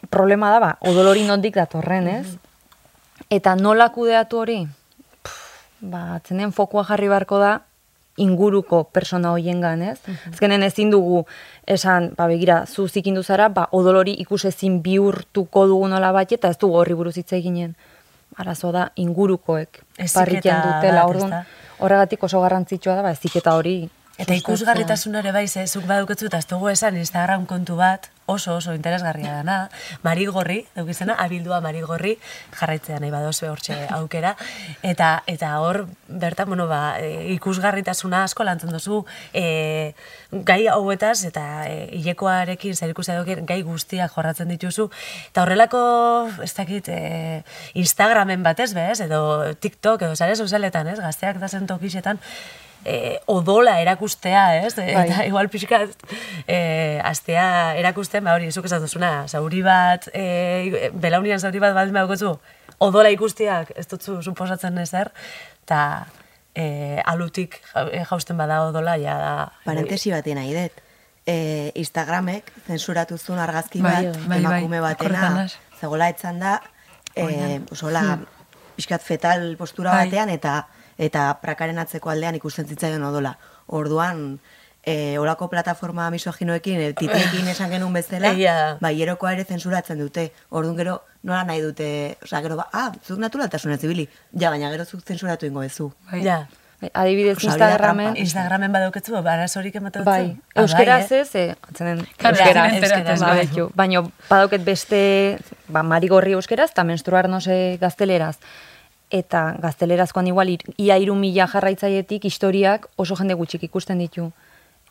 [0.09, 2.37] problema da, ba, odol hori nondik datorren, ez?
[3.29, 4.67] Eta nola kudeatu hori?
[5.81, 7.51] Ba, atzenen fokua jarri beharko da,
[8.21, 9.99] inguruko persona hoiengan, ez?
[10.29, 11.23] Azkenen ezin dugu
[11.65, 16.51] esan, ba begira, zu zikindu zara, ba odol hori ikusezin bihurtuko dugu nola bat, eta
[16.51, 17.73] ez dugu horri buruz hitz eginen.
[18.37, 19.81] Arazo da ingurukoek
[20.13, 21.41] parriken dutela, orduan.
[21.81, 23.89] Horregatik oso garrantzitsua da, ba eziketa hori.
[24.21, 28.53] Eta ikusgarritasun ere bai, ze, zuk baduketzu eta ez dugu esan Instagram kontu bat, oso
[28.55, 29.55] oso interesgarria dana,
[30.05, 32.13] marigorri, daukizena, abildua marigorri,
[32.59, 34.35] jarraitzea nahi badozu hortxe aukera,
[34.85, 39.01] eta eta hor, bertan, bueno, ba, e, ikusgarritasuna asko lantzen duzu,
[39.33, 39.93] e,
[40.31, 43.17] gai hauetaz, eta e, hilekoarekin, zer ikusi
[43.49, 44.89] gai guztiak jorratzen dituzu,
[45.31, 45.83] eta horrelako,
[46.45, 51.67] ez dakit, e, Instagramen batez, bez, edo TikTok, edo sare sozialetan, ez, gazteak da zen
[51.67, 52.21] tokixetan,
[52.85, 54.77] e, odola erakustea, ez?
[54.77, 55.05] E, Bai.
[55.09, 55.83] Eta igual pixka
[56.47, 61.93] e, astea erakusten, ba hori, zuk esan duzuna, zauri bat, e, belaunian zauri bat baldin
[61.99, 62.35] badukotzu,
[62.81, 65.11] odola ikustiak ez dutzu suposatzen ezer,
[65.63, 66.07] eta
[66.55, 69.33] e, alutik ja- jausten bada odola, ja da...
[69.65, 70.81] Parentesi baten nahi dut.
[71.29, 75.47] E, Instagramek zensuratu zuen argazki Bai, bat, bai, bai, emakume batena,
[75.79, 76.55] zegoela etzan da,
[77.13, 78.17] e, osola,
[78.75, 80.07] pixkat fetal postura Bai.
[80.07, 80.63] batean, eta
[81.01, 83.33] eta prakaren atzeko aldean ikusten zitzaion odola.
[83.67, 84.39] Orduan,
[84.83, 88.55] e, olako plataforma misoginoekin, e, titrekin esan genuen bezala, da.
[88.81, 90.29] bai, erokoa ere zensuratzen dute.
[90.49, 91.91] Orduan gero, nola nahi dute,
[92.23, 95.91] osea, gero, ba, ah, zuk naturaltasunez zibili, ja, baina gero zuk zensuratu ingo bezu.
[96.11, 96.25] Bai.
[96.25, 96.43] Ja.
[96.81, 98.15] Adibidez, hori da Instagramen.
[98.17, 101.21] Instagramen badauketzu, arazorik ematen bai, euskeraz bai, eh?
[101.21, 103.27] ez, eh, atzenen, Claro, euskera, ez euskera, enteratzen, bai.
[103.27, 103.43] bai.
[103.45, 105.01] Baitu, baina badauket beste,
[105.69, 107.45] ba, marigorri euskeraz, eta menstruarnos
[107.83, 108.39] gazteleraz.
[109.11, 114.31] Eta gaztelerazkoan igual, ir- ia iru mila jarraitzaietik historiak oso jende gutxik ikusten ditu.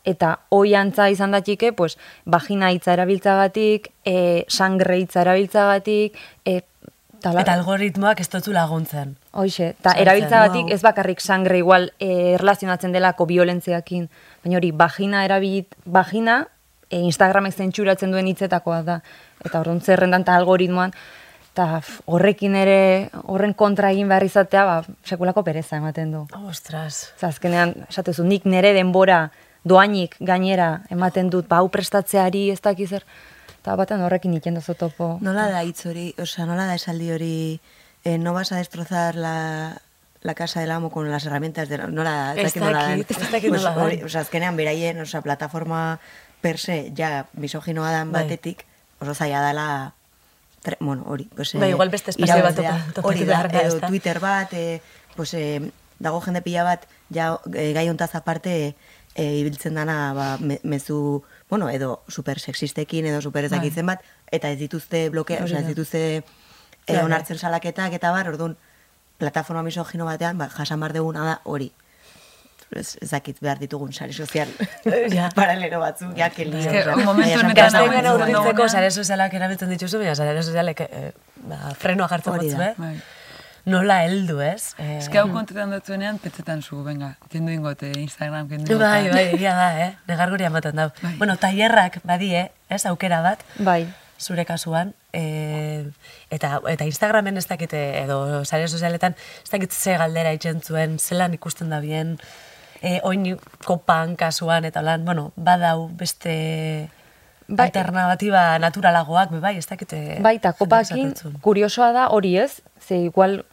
[0.05, 6.61] Eta hoi antza izan datxike, pues, vagina hitza erabiltzagatik, e, sangre hitza erabiltzagatik, e,
[7.21, 9.15] tala, Eta algoritmoak ez dutzu laguntzen.
[9.31, 14.09] Hoixe, eta erabiltzagatik ez bakarrik sangre igual e, erlazionatzen delako biolentziakin,
[14.43, 16.47] baina hori vagina erabilit, vagina
[16.89, 19.01] e, Instagramek zentsuratzen duen hitzetakoa da.
[19.45, 20.93] Eta orduan zerrendan eta algoritmoan,
[21.51, 26.21] eta horrekin ere, horren kontra egin behar izatea, ba, sekulako pereza ematen du.
[26.47, 27.11] Ostras.
[27.17, 29.29] Oza, azkenean, esatezu, nik nire denbora
[29.67, 33.03] doainik gainera ematen dut, ba, hau prestatzeari ez dakizer,
[33.61, 35.17] eta baten horrekin ikien dozu topo.
[35.21, 37.35] Nola da hitz hori, osea, nola da esaldi hori,
[38.05, 39.75] eh, no vas a destrozar la,
[40.23, 41.77] la casa del amo con las herramientas de...
[41.77, 42.97] Nola, Ez dakit nola dan.
[42.99, 43.85] dakit, ez dakit Pues nola dan.
[43.85, 45.99] hori, Osea, azkenean beraien, osea, plataforma
[46.41, 48.23] per se, ja, misoginoa dan Bai.
[48.23, 48.65] batetik,
[48.99, 49.93] oso zaila dela,
[50.61, 52.57] tre, bueno, hori, pues, Bai, igual beste espazio bat
[53.03, 53.79] Hori da, da, edo?
[53.87, 54.81] Twitter bat, eh,
[55.15, 58.75] pues, eh, dago jende pila bat, ja, eh, gai hontaz aparte,
[59.15, 63.57] eh, ibiltzen dana, ba, me, mezu, bueno, edo super sexistekin, edo super Bai.
[63.57, 66.23] ezakitzen bat, eta ez dituzte blokea, osea, ez dituzte eh,
[66.85, 67.05] Claro.
[67.05, 68.57] onartzen salaketak eta bar, orduan,
[69.17, 71.71] plataforma misogino batean, ba, jasan bar duguna da hori.
[72.75, 74.47] Ez, ez dakit behar ditugun sare sozial
[75.15, 75.29] Ja.
[75.35, 76.57] paralelo batzuk, ja, que lio.
[76.59, 81.11] Ez que, momentu honetan dagoen aurkitzeko dagoena- sare sozialak erabiltzen dituzu, baina sare sozialek eh,
[81.49, 82.73] ba, frenoa jartzen batzu, eh?
[82.77, 82.93] Bai.
[83.65, 84.71] Nola heldu, ez?
[84.79, 88.87] Eh, Ez que hau kontetan dutzuenean, petzetan zu, venga, kendu ingote Instagram, kendu ingote.
[88.87, 89.89] Bai, bai, egia da, eh?
[90.07, 90.87] Negarguri ematen dau.
[91.03, 91.11] Bai.
[91.19, 93.83] Bueno, tailerrak badie, ez, aukera bat, Bai,
[94.17, 95.85] zure kasuan, e,
[96.31, 101.33] eta, eta Instagramen ez dakite, edo sare sozialetan, ez dakit ze galdera itxen zuen, zelan
[101.37, 102.15] ikusten da bien,
[102.81, 106.89] e, oin kopan kasuan, eta lan, bueno, badau beste
[107.47, 107.67] Bai.
[107.67, 110.19] alternatiba naturalagoak, bai, ez dakite...
[110.21, 113.43] Bai, eta jendeak kopakin, kuriosoa da hori ez, ze igual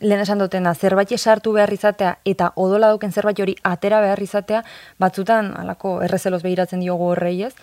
[0.00, 4.62] lehen esan dutena, zerbait sartu behar izatea eta odola dauken zerbait hori atera behar izatea,
[4.98, 7.54] batzutan alako errezeloz behiratzen diogu horrei ez,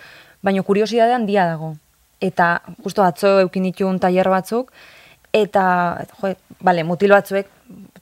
[0.42, 1.74] baina kuriosidadean handia dago.
[2.20, 4.72] Eta justo atzo eukin ditun tailer batzuk,
[5.32, 7.48] eta, jo, bale, mutil batzuek,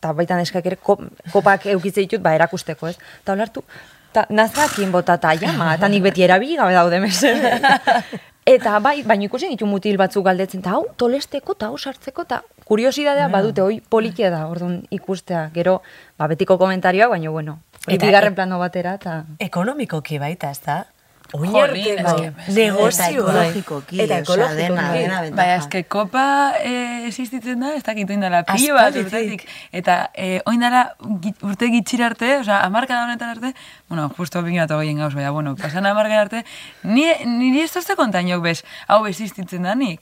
[0.06, 1.02] eta baita neskak ere, kop,
[1.34, 2.96] kopak eukitze ditut, ba, erakusteko, ez?
[3.22, 3.64] Eta olartu,
[4.12, 7.58] eta nazkakin bota eta jama, eta nik beti erabili gabe daude mesede.
[8.46, 12.44] Eta bai, baina ikusi ditu mutil batzuk galdetzen, eta hau tolesteko, eta hau sartzeko, eta
[12.68, 15.80] kuriosidadea badute, hoi polikia da, orduan ikustea, gero,
[16.14, 17.56] ba, betiko komentarioak, baina bueno,
[17.88, 19.16] Eta- bigarren plano batera, eta...
[19.42, 20.84] Ekonomikoki baita, ez da?
[21.32, 22.30] Oin Jolín, arte, bai.
[22.30, 23.08] bai, negozioa.
[23.08, 23.08] Eta
[23.46, 25.36] ekologikoki, Eta osea, dena, dena ventaja.
[25.36, 26.24] Bai, eske kopa
[26.62, 29.42] eh, existitzen da, ez dakit oindala pilo bat urtetik.
[29.72, 30.84] Eta eh, oindala
[31.22, 33.54] gi- urte gitxira arte, osea, amarka da honetan arte,
[33.88, 36.44] bueno, justo bin bat hogeien gauz, baina, bueno, pasan amarka arte,
[36.84, 40.00] ni, niri ez tozte kontainok bez, hau existitzen da nik.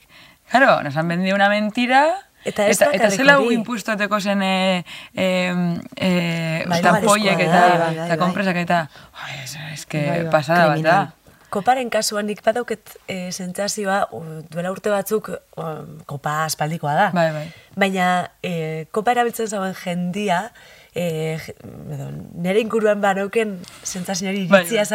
[0.51, 2.05] Claro, nos han vendido una mentira,
[2.45, 4.83] Eta ez eta, eta zela gu impuestoteko zen e,
[5.17, 5.27] e,
[5.97, 6.09] e,
[6.69, 8.81] Bai, tampoiek bai, eta, bai, bai, eta konpresak eta,
[9.41, 10.31] ez, bai.
[10.31, 10.97] pasada bat da.
[11.55, 17.09] Koparen kasuan nik badauket e, sentsazioa u- duela urte batzuk um, kopa aspaldikoa da.
[17.15, 17.45] Bai, bai.
[17.79, 18.07] Baina
[18.43, 20.49] e, kopa erabiltzen zauen jendia,
[20.93, 22.09] e, edo,
[22.41, 24.89] nire inguruan banauken Bai, iritzia bai.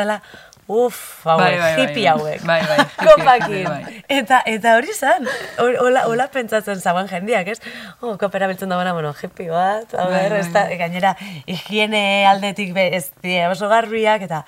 [0.70, 2.12] Zela, uff, hauek, Bai, bai, bai, hippie bai.
[2.12, 2.42] hauek.
[2.46, 3.64] Bai, bai, Kopakin.
[3.68, 4.02] bai, bai.
[4.08, 5.26] Eta, eta hori zan,
[5.58, 7.60] hola, hola pentsatzen zauen jendiak, ez?
[8.00, 10.76] Oh, kopa erabiltzen dagoena, bueno, hippie bat, a Bai, ber, bai, ez da, bai.
[10.78, 14.44] gainera, higiene aldetik be, ez die oso garbiak, eta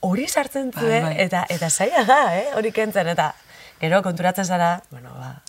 [0.00, 1.16] hori sartzen zuen, bai.
[1.26, 2.46] eta, eta zaila da, eh?
[2.54, 3.32] hori kentzen, eta
[3.80, 5.42] gero konturatzen zara, bueno, ba,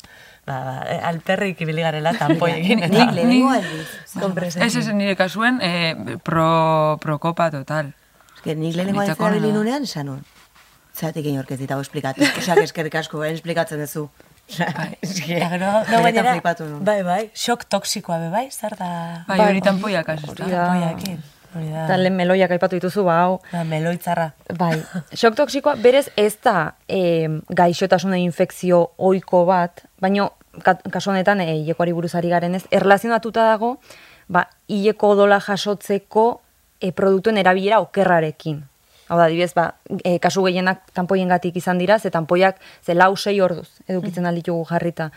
[0.48, 3.88] ba, ba, eh, alperrik ibili garela tanpoiekin, eta Nik lehenengo aldiz.
[4.64, 7.94] Ez ez nire kasuen eh, pro, pro kopa total.
[8.38, 9.58] Eske nik lehenengo Nitzako erabili nena.
[9.60, 10.24] nunean, esan nuen.
[10.98, 12.24] Zeratik inork ez ditago esplikatu.
[12.40, 14.08] Osea, eskerrik asko, baina esplikatzen duzu.
[14.48, 16.02] Eske, Eta gero, no,
[16.88, 19.26] bai, bai, shock toksikoa be, bai, zer da?
[19.28, 20.46] Bai, Bai, hori tanpoiak ez da.
[20.48, 20.94] da.
[21.58, 21.84] Da.
[21.84, 24.30] Eta lehen meloiak aipatu dituzu, ba, hau, Ba, meloitzarra.
[24.58, 24.78] Bai,
[25.14, 30.32] shock toksikoa berez ez da e, gaixotasuna infekzio ohiko bat, baino
[30.64, 33.78] ka- kasu honetan e, hilekoari buruz ari garen ez, erlazionatuta dago,
[34.30, 36.28] ba, hileko odola jasotzeko
[36.82, 38.62] e, produktuen erabilera okerrarekin.
[39.08, 39.72] Hau da, adibidez, ba,
[40.04, 45.12] e, kasu gehienak tanpoiengatik izan dira, ze tanpoiak ze lau sei orduz edukitzen alditugu jarrita.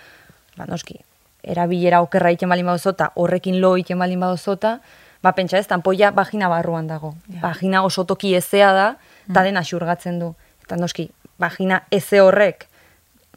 [0.57, 1.01] Ba, noski,
[1.43, 4.79] erabilera okerra egiten balin badozota, horrekin lo egiten balin badozota,
[5.23, 7.15] ba, pentsa ez, tanpoia vagina barruan dago.
[7.43, 8.89] Vagina oso toki ezea da,
[9.29, 10.35] eta dena xurgatzen du.
[10.65, 12.69] Eta noski, vagina eze horrek,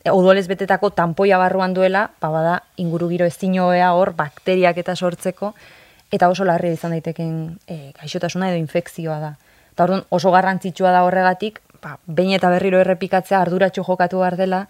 [0.04, 5.56] e, odolez betetako tanpoia barruan duela, ba, bada ingurugiro ezin hobea hor bakteriak eta sortzeko,
[6.14, 7.36] eta oso larria izan daiteken
[7.68, 9.34] e, gaixotasuna edo infekzioa da.
[9.74, 14.68] Eta orduan oso garrantzitsua da horregatik, ba, behin eta berriro errepikatzea arduratsu jokatu behar dela,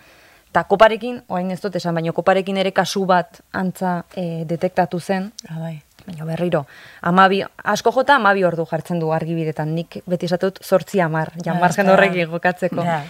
[0.54, 5.32] eta koparekin, orain ez dut esan, baina koparekin ere kasu bat antza e, detektatu zen,
[5.50, 5.82] Ah, bai.
[6.06, 6.66] baina berriro,
[7.02, 11.60] amabi, asko jota amabi ordu jartzen du argibidetan, nik beti esatut zortzi amar, jan Ja,
[11.60, 12.84] margen ez da- horrekin jokatzeko.
[12.84, 13.02] Ja.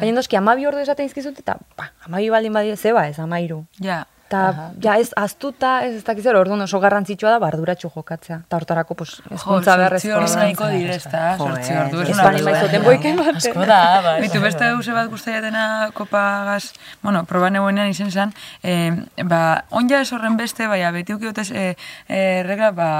[0.00, 3.64] Baina noski, amabi ordu esaten izkizut, eta ba, amabi baldin badire, zeba ez, amairu.
[3.82, 8.40] Ja, Eta, ja, ez, aztuta, ez ez dakiz zer, orduan oso garrantzitsua da, barduratxu jokatzea.
[8.48, 10.40] Eta hortarako, pues, jo, ezkuntza sortzi beharrezkoa hori da.
[10.40, 12.00] nahiko direzta, Jo, sortzi eh, ordu.
[12.00, 12.50] ez Ez Ez una bani burua.
[12.56, 13.36] maizoten boiken batean.
[13.36, 14.16] Asko da, bai.
[14.24, 18.34] Bitu beste gauze bat guztiatena kopagaz, bueno, proba neuenean izen zen,
[18.64, 18.90] eh,
[19.22, 21.76] ba, onja ez horren beste, baina beti ukiotez eh,
[22.08, 22.90] eh, regla, ba,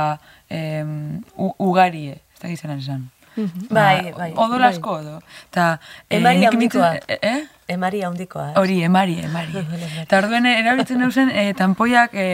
[0.49, 0.85] eh,
[1.37, 3.11] u, ugarie, ez da gizenan esan.
[3.69, 4.31] Bai, bai.
[4.37, 5.19] Odol asko odo.
[5.51, 7.43] Ta, eh, Emari eh, eh?
[7.68, 8.50] Emari handikoa.
[8.52, 8.59] eh?
[8.61, 9.50] Hori, emari, emari.
[10.05, 12.26] Eta orduen eh, erabiltzen duzen e, tanpoiak e,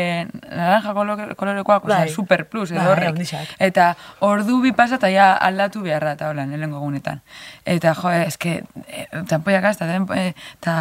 [0.51, 2.09] naranja kolore- kolorekoak, Bai.
[2.13, 3.23] super plus, edo Bai, horrek.
[3.59, 3.87] Eta
[4.21, 7.23] ordu bi pasa eta ja aldatu beharra eta hola, nelengo gunetan.
[7.65, 10.77] Eta jo, eske, e, tanpoiak azta, eta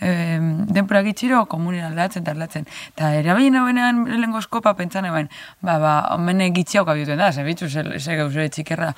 [0.00, 0.40] e,
[0.74, 2.66] denpora gitxiro komunin aldatzen eta aldatzen.
[2.96, 5.30] Eta erabili nauenean lehengo eskopa pentsan eban,
[5.62, 8.90] ba, ba, omene gitxiauk abiutuen da, zebitzu, ze, ze gauzure txikerra.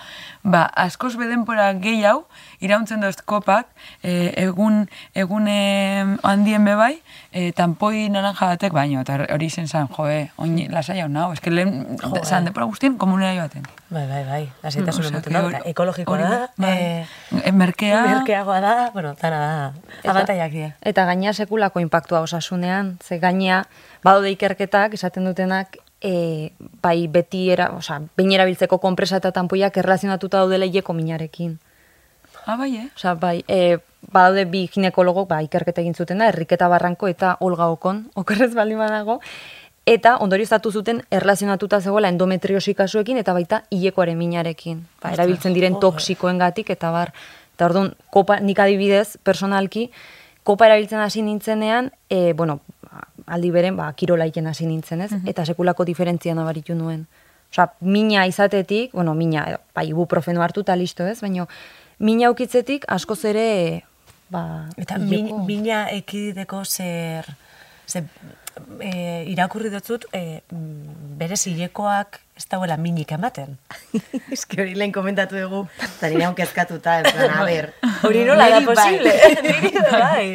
[0.42, 2.24] Ba, askoz bedenpora gehiago,
[2.61, 3.69] irauntzen dozt kopak,
[4.03, 5.49] e, egun, egun
[6.23, 6.97] handien bebai,
[7.33, 11.51] e, tanpoi naranja batek baino, eta hori izen zan, joe, oin, lasai hau nao, eske
[11.51, 13.66] lehen, zan, denpora guztien komunera joaten.
[13.88, 14.42] Bai, bai, bai.
[14.64, 16.38] Lasitasun Osea, emoten da, ekologikoa da.
[16.59, 16.77] bai.
[17.45, 20.11] E, merkea, merkeagoa da, bueno, dana da.
[20.11, 20.71] Abantaiak dira.
[20.83, 23.64] Eta gaina sekulako impactua osasunean, ze gaina
[24.03, 30.42] badaude ikerketak esaten dutenak e, bai beti era, osea, behin erabiltzeko konpresa eta tanpoiak erlazionatuta
[30.42, 31.59] daudela hileko minarekin.
[32.46, 32.88] Ah, bai, eh?
[32.94, 33.78] Osea, bai, e,
[34.12, 39.20] badaude bi ginekologok ba, ikerketa egin zutena, Erriketa Barranko eta Olga Okon, okerrez baldin badago,
[39.87, 44.82] eta ondorioztatu zuten erlazionatuta zegoela endometriosi kasuekin eta baita hilekoaren minarekin.
[45.02, 47.12] Ba, erabiltzen diren toksikoengatik eta bar,
[47.54, 49.90] eta orduan, kopa, nik adibidez, personalki,
[50.46, 52.61] kopa erabiltzen hasi nintzenean, e, bueno,
[53.26, 55.11] aldi beren, ba, kirolaiken hasi nintzen, ez?
[55.26, 57.06] Eta sekulako diferentzia nabaritu nuen.
[57.50, 61.20] Osea, mina izatetik, bueno, mina, edo, ba, ibuprofeno hartu eta listo, ez?
[61.22, 61.46] Baina,
[61.98, 63.82] mina aukitzetik askoz ere,
[64.32, 67.28] ba, Eta min, mina ekiditeko zer,
[67.87, 68.04] zer
[68.80, 73.56] e, irakurri dutzut, e, mm, bere zilekoak ez dauela minik ematen.
[74.35, 77.72] Eske hori lehen komentatu dugu, eta nire kezkatuta, en plan, a ber.
[78.04, 78.74] Hori nola da bai.
[78.74, 79.16] posible?
[79.46, 80.26] Niri da bai.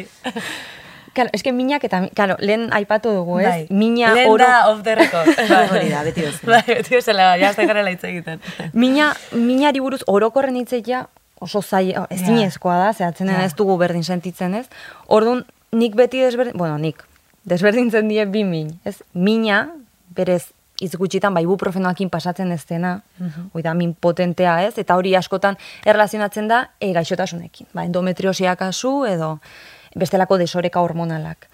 [1.12, 3.48] Claro, eske minak eta, claro, lehen aipatu dugu, ez?
[3.50, 3.64] Bai.
[3.68, 5.28] Mina Lehen oro, da off the record.
[5.50, 6.54] Bai, hori da, beti bezala.
[6.56, 8.40] Bai, beti bezala, jazte garela hitz egiten.
[8.72, 11.04] mina, minari buruz orokorren hitzeia
[11.42, 13.42] oso zai, ez zinezkoa da, zehatzen Ja.
[13.44, 14.66] ez dugu berdin sentitzen, ez?
[15.08, 17.02] Orduan, nik beti desberdin, bueno, nik,
[17.44, 19.00] desberdintzen die bi min, ez?
[19.12, 19.68] Mina,
[20.14, 20.52] berez,
[20.82, 22.96] hitz gutxitan, bai, ibuprofenoakin pasatzen ez dena,
[23.52, 24.78] hoi da, min potentea, ez?
[24.78, 29.38] Eta hori askotan erlazionatzen da, e, gaixotasunekin, ba, endometriosia kasu, edo
[29.94, 31.48] bestelako desoreka hormonalak.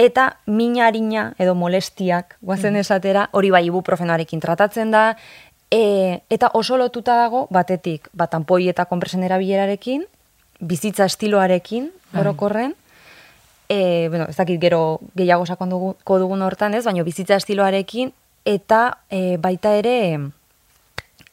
[0.00, 5.16] Eta mina harina edo molestiak, guazen esatera, hori bai ibuprofenoarekin tratatzen da,
[5.70, 10.04] e, eta oso lotuta dago, batetik, bat tanpoi eta konpresen erabilerarekin,
[10.60, 12.74] bizitza estiloarekin, orokorren,
[13.68, 18.12] e, bueno, ez dakit gero gehiago sakonduko dugun hortan ez, baina bizitza estiloarekin,
[18.44, 19.96] eta e, baita ere,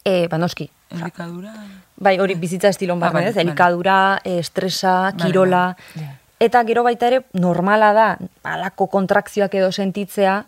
[0.06, 1.52] e, ba noski, Elikadura.
[2.00, 3.38] Bai, hori bizitza estilon Ah, barne, bai, ez?
[3.38, 5.76] Elikadura, eh, estresa, Bai, kirola.
[5.96, 6.04] bai.
[6.04, 6.14] Ja.
[6.40, 8.06] Eta gero baita ere, normala da,
[8.44, 10.46] alako kontrakzioak edo sentitzea,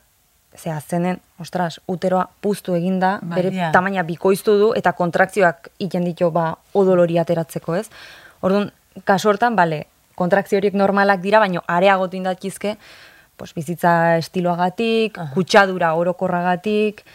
[0.57, 3.69] ze azenen, ostras, uteroa puztu eginda, Bai, bere ja.
[3.71, 7.87] tamaina bikoiztu du, eta kontrakzioak iten ditu, ba, odolori ateratzeko, ez?
[8.41, 8.71] Orduan,
[9.05, 9.85] kasu hortan, bale,
[10.19, 12.75] kontrakzio horiek normalak dira, baina areagotu indatizke,
[13.37, 17.05] pues, bizitza estiloagatik, kutsadura orokorragatik,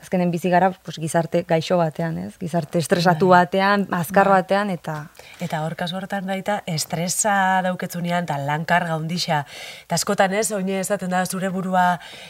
[0.00, 2.32] azkenen bizi gara pues, gizarte gaixo batean, ez?
[2.40, 3.44] Gizarte estresatu Bai.
[3.44, 4.96] batean, azkar batean, eta...
[5.40, 9.42] Eta hor kasu hortan baita, estresa dauketzunean, eta lankarga hundixa.
[9.84, 11.84] Eta askotan ez, oine esaten da zure burua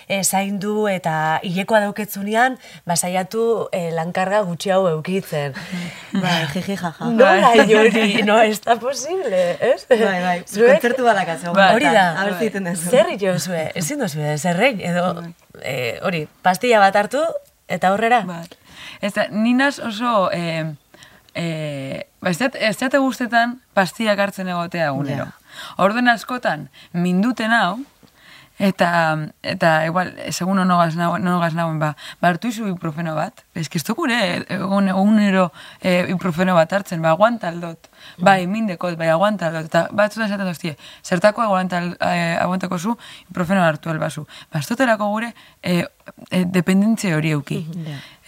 [0.09, 5.55] e, zaindu eta hilekoa dauketzunean, basaiatu e, lankarga gutxi hau eukitzen.
[6.23, 7.11] Bai, jiji, jaja.
[7.15, 9.85] Nola hori, no, ez da posible, ez?
[9.91, 11.55] Bai, bai, Zuek- kontzertu badakazu.
[11.57, 11.71] Bai.
[11.77, 12.09] Hori da.
[12.21, 12.91] A ber, dezu.
[12.91, 15.07] Zer jo zue, ezin duzu, zerrein, edo,
[15.63, 17.23] e, hori, pastilla bat hartu,
[17.71, 18.23] eta aurrera.
[18.29, 18.45] Bai.
[19.01, 20.29] Ez da, ninaz oso...
[20.35, 20.75] E,
[21.35, 21.47] e,
[22.21, 25.29] ba, ez dat- ez guztetan pastiak hartzen egotea egunero.
[25.79, 27.79] Orden askotan, minduten hau,
[28.61, 33.41] Eta, eta igual, segun onogaz nagoen, onogaz nagoen, ba, ba hartu izu ibuprofeno bat.
[33.57, 34.19] Ez que ez du gure,
[34.53, 35.47] egun egunero
[35.81, 37.89] e, ibuprofeno bat hartzen, ba, aguantaldot.
[38.21, 39.71] Bai, mindekot, bai, aguantaldot.
[39.73, 42.99] Eta batzutan esaten doztie, zertako aguantal, e, aguantako zu,
[43.31, 44.27] ibuprofeno hartu albazu.
[44.53, 45.81] Ba, ez dutelako gure e,
[46.29, 47.65] e, dependentze hori euki.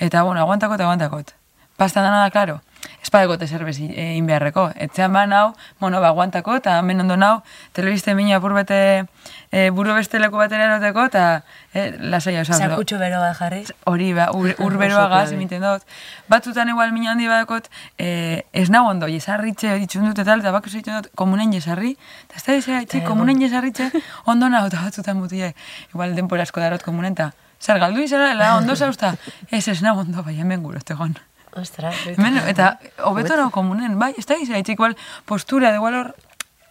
[0.00, 1.36] Eta, bueno, aguantakot, aguantakot.
[1.76, 2.60] Pastan dana da, klaro,
[3.02, 4.70] espadeko zerbez egin beharreko.
[4.76, 7.42] Etxean ba nau, bueno, ba, aguantako, eta hemen ondo nau,
[7.72, 9.04] telebiste mina apur bete
[9.52, 11.44] e, buru beste leku batera eroteko, eta
[11.76, 13.62] e, lasai hau Sakutxo beroa jarri.
[13.90, 15.84] Hori, ba, ur, ur beroa gaz, emiten dut.
[16.32, 17.68] Batzutan igual mina handi badakot,
[18.00, 21.94] e, ez nago ondo, jesarritxe ditxun dut eta bako zeitzen dut komunen jesarri,
[22.30, 23.90] eta ez da txik, komunen jesarritxe,
[24.24, 25.52] ondo nago, eta batzutan mutie,
[25.92, 29.14] igual denpora asko darot komunen, eta zer galdu izara, la, ondo zauzta,
[29.50, 31.14] ez ez nago ondo, bai, hemen gure, egon.
[31.52, 34.96] Ostras, Hemen, eta hobeto nago komunen, bai, ez da txik, igual
[35.28, 36.14] postura, de igual hor,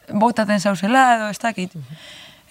[0.09, 1.77] botaten zauzela, edo ez dakit.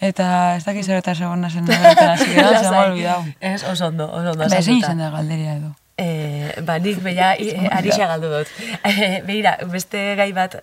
[0.01, 3.25] Eta ez dakit zer eta segon nazen nagoetan, hasi gara, se me ha olvidado.
[3.41, 4.49] Ez, oso ondo, oso ondo.
[4.49, 5.75] Ba, ezin izan da galderia edo.
[6.01, 7.35] Eh, ba, nik beha
[7.77, 8.53] arixa galdu dut.
[8.81, 10.57] Eh, begira, beste gai bat,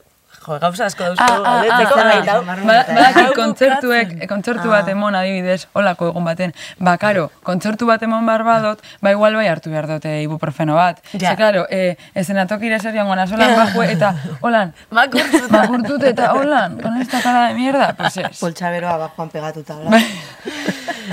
[0.47, 2.41] jo, gauza asko dauzko, Ah, ah, galdetzeko ah, gai ah.
[2.47, 6.53] Ba- Badakit kontzertuek, kontzertu bat emon adibidez, holako egun baten.
[6.79, 11.01] Ba, karo, kontzertu bat emon behar badot, ba, igual bai hartu behar dute ibuprofeno bat.
[11.13, 11.31] Ja.
[11.31, 17.01] Ze, karo, eh, esenatokira zer joan gona, solan bajue, eta, holan, makurtut eta holan, con
[17.01, 18.39] esta cara de mierda, pues ez.
[18.39, 19.75] Poltsaberoa bajoan pegatuta.
[19.83, 20.01] bla.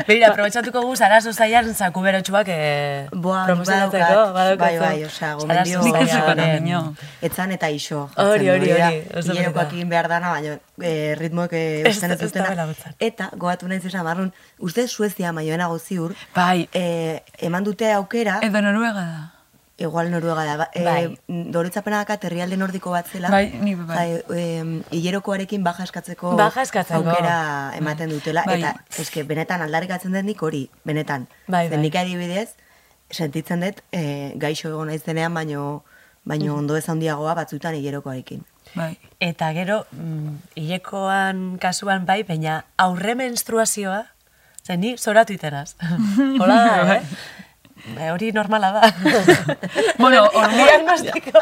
[0.09, 4.59] Begira, aprobetxatuko gu, zarazo zailan zaku berotxuak eh, Boa, badaukazu.
[4.59, 7.28] Bai, bai, osea, gomendio- Nik eh.
[7.28, 8.09] Etzan eta iso.
[8.16, 12.66] Hori, hori, hori, oso Hilerokoak egin behar dana, baina e, ritmoek e, usten ez dutena.
[12.98, 18.61] Eta, goatu nahi zesan barrun, uste Suezia maioenago ziur, Bai, e, eman dute aukera, edo
[18.62, 19.33] noruega da.
[19.76, 21.18] Igual noruega da, e, Bai.
[21.26, 23.96] dorotzapena dakat herrialde nordiko bat zela, Bai, nik bai.
[23.96, 27.00] Bai, em, hilerokoarekin baja eskatzeko Baja eskatzeko.
[27.02, 28.44] aukera ematen dutela.
[28.46, 28.60] Bai.
[28.60, 31.26] Eta, eske, benetan aldarrikatzen dut nik hori, benetan.
[31.48, 31.78] Bai, bai.
[31.82, 32.54] nik adibidez,
[33.10, 35.82] sentitzen dut e, gaixo egon naizenean, baino,
[36.24, 38.44] baino ondo ez handiagoa batzutan hilerokoarekin.
[38.74, 38.96] Bai.
[39.20, 44.04] Eta gero, mm, hilekoan kasuan bai, baina aurre menstruazioa,
[44.64, 45.74] zen ni zoratu itenaz.
[46.40, 47.02] Hola da, eh?
[47.84, 48.82] Ba, hori normala da.
[49.98, 50.76] Bueno, hormona,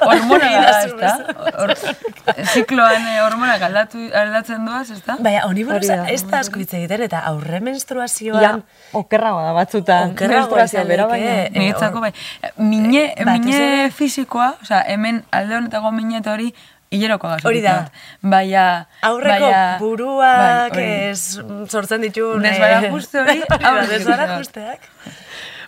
[0.03, 1.11] hormona da, ezta?
[1.55, 5.17] Hor- Zikloan eh, hormonak aldatu, aldatzen doaz, ezta?
[5.23, 8.43] Baina, honi buruz, ez da asko hitz egiten, eta aurre menstruazioan...
[8.43, 8.53] Ja,
[8.99, 10.13] okerragoa da batzutan.
[10.17, 11.33] Okerragoa bera baina.
[11.45, 12.53] eh, Niretzako hor- bai.
[12.59, 16.51] Mine, batez mine ere- fisikoa, osea, hemen alde honetako mine eta hori
[16.93, 17.49] hileroko gazu.
[17.49, 17.77] Hori da.
[18.21, 18.67] Baina...
[19.09, 21.39] Aurreko baina, buruak bai, ez
[21.73, 22.43] sortzen ditun...
[22.45, 24.91] Desbarajuste hori, Hori da, aurre desbarajusteak.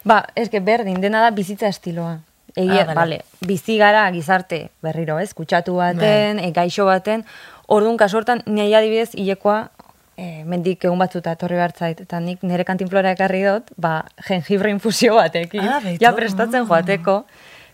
[0.04, 2.18] Ba, eske berdin, dena da bizitza estiloa.
[2.56, 5.32] Egia, Ah, bale, bizi gara gizarte berriro, ez?
[5.34, 7.24] Kutsatu baten, e, gaixo baten,
[7.66, 9.70] orduan kasortan, nahi adibidez, hilekoa,
[10.16, 14.70] e, mendik egun batzuta etorri behar zait, eta nik nire kantinflora ekarri dut, ba, jengibre
[14.70, 17.24] infusio batekin, Ah, ja prestatzen joateko,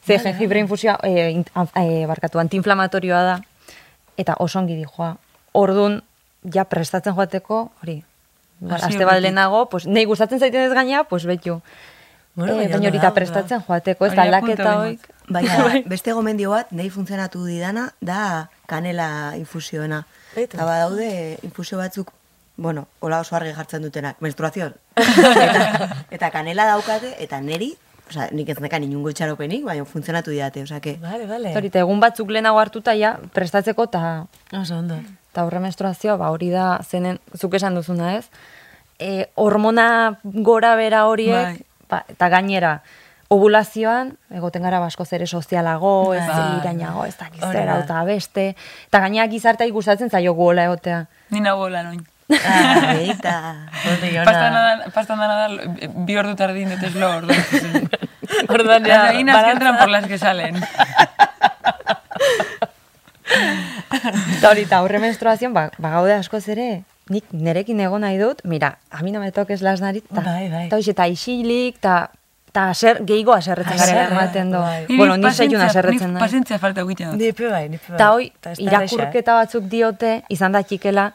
[0.06, 3.40] ze jengibre infusioa, e, in- an- e, barkatu, antiinflamatorioa da,
[4.16, 5.16] eta oso ongi dijoa.
[5.52, 6.00] Orduan,
[6.54, 8.02] ja prestatzen joateko, hori,
[8.70, 11.60] aste bat lehenago, pues, nahi gustatzen zaiten ez gaina, pues betxu.
[12.40, 15.02] Bueno, baina horita ondo prestatzen joateko, ez aldaketa hoik.
[15.28, 20.06] Baina beste gomendio bat, nahi funtzionatu didana, da kanela infusioena.
[20.40, 21.10] Eta badaude
[21.44, 22.14] infusio batzuk,
[22.56, 24.72] bueno, hola oso argi jartzen dutenak, menstruazion.
[25.44, 27.74] eta, eta kanela daukate, eta neri,
[28.08, 30.96] osea, nik ez nekan inungo itxaropenik, baina funtzionatu didate, osea, que...
[31.02, 31.52] Vale, vale.
[31.56, 34.04] Horita, egun batzuk lehenago hartuta ja, prestatzeko eta
[34.56, 34.96] Oso ondo.
[35.30, 38.24] eta horre menstruazioa, ba, hori da, zenen, zuk esan duzuna ez,
[38.98, 41.69] e, hormona gora bera horiek, Bai.
[41.90, 42.80] Ba, eta gainera,
[43.30, 46.46] ovulazioan, egoten gara basko zere sozialago, ez Bai.
[46.60, 47.84] irainago, ez dakiz Hori zera, da.
[47.84, 48.46] eta beste,
[48.88, 51.04] eta gainera gizartea gustatzen zaio gola egotea.
[51.30, 52.06] Ni nago lan oin.
[52.30, 52.94] Ah,
[54.94, 55.34] Pastan ona.
[55.34, 55.48] da,
[56.06, 57.34] bi ordu tardin dut lo ordu.
[58.48, 60.54] Orduan Las ja, gallinas que entran por las que salen.
[64.38, 68.40] Eta hori, eta horre menstruazioan, ba, ba gaude askoz ere, nik nerekin egon nahi dut,
[68.44, 70.68] mira, a mi no me toques las narit, ta, Bai, bai.
[70.70, 72.10] hoxe, eta isilik, eta
[72.52, 74.60] ta aser, gehigo aserretzen gara ematen do.
[74.62, 74.86] bai.
[74.96, 76.22] Bueno, ni seiun aserretzen nahi.
[76.22, 77.20] Pazientzia falta egiten dut.
[77.20, 77.96] Nipe bai, nipe bai.
[77.98, 78.86] Eta hoi, Eta ez da erraza, eh?
[78.88, 81.12] irakurketa batzuk diote, izan da txikela,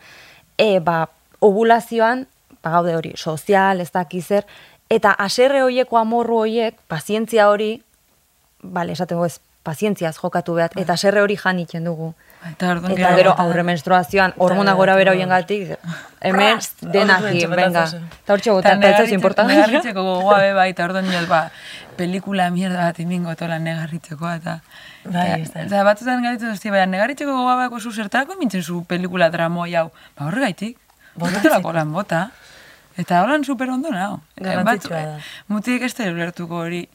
[0.57, 1.01] e, ba,
[1.43, 2.27] ovulazioan,
[2.63, 4.45] ba, gaude hori, sozial, ez dakizer,
[4.89, 7.81] eta aserre hoieko amorru hoiek, pazientzia hori,
[8.61, 12.13] bale, esaten ez, pazientziaz jokatu behar, eta aserre hori jan itzen dugu.
[12.45, 15.71] Eta orduan Eta gero aurre menstruazioan, hormona gora bera hoien gatik,
[16.21, 17.85] hemen Orduan venga.
[17.89, 19.47] Eta hortxe gota, eta ez importa.
[19.49, 21.49] Negarritzeko gogoa be bai, eta orduan nioz, ba,
[21.97, 24.59] pelikula mierda bat imingo tola negarritzeko, eta...
[25.09, 29.73] Bai, eta- batzutan garitzen duzti, baina negarritzeko gogoa bako zu zertarako mintzen zu pelikula dramoi
[29.75, 29.89] hau.
[30.17, 30.77] Ba horregaitik,
[31.15, 32.27] botolako lan bota.
[32.95, 34.21] Eta holan super ondo nao.
[34.39, 35.19] Garrantzitsua da.
[35.51, 36.85] Mutik ez da ulertuko hori.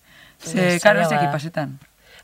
[0.40, 1.78] Ze, karo ez pasetan.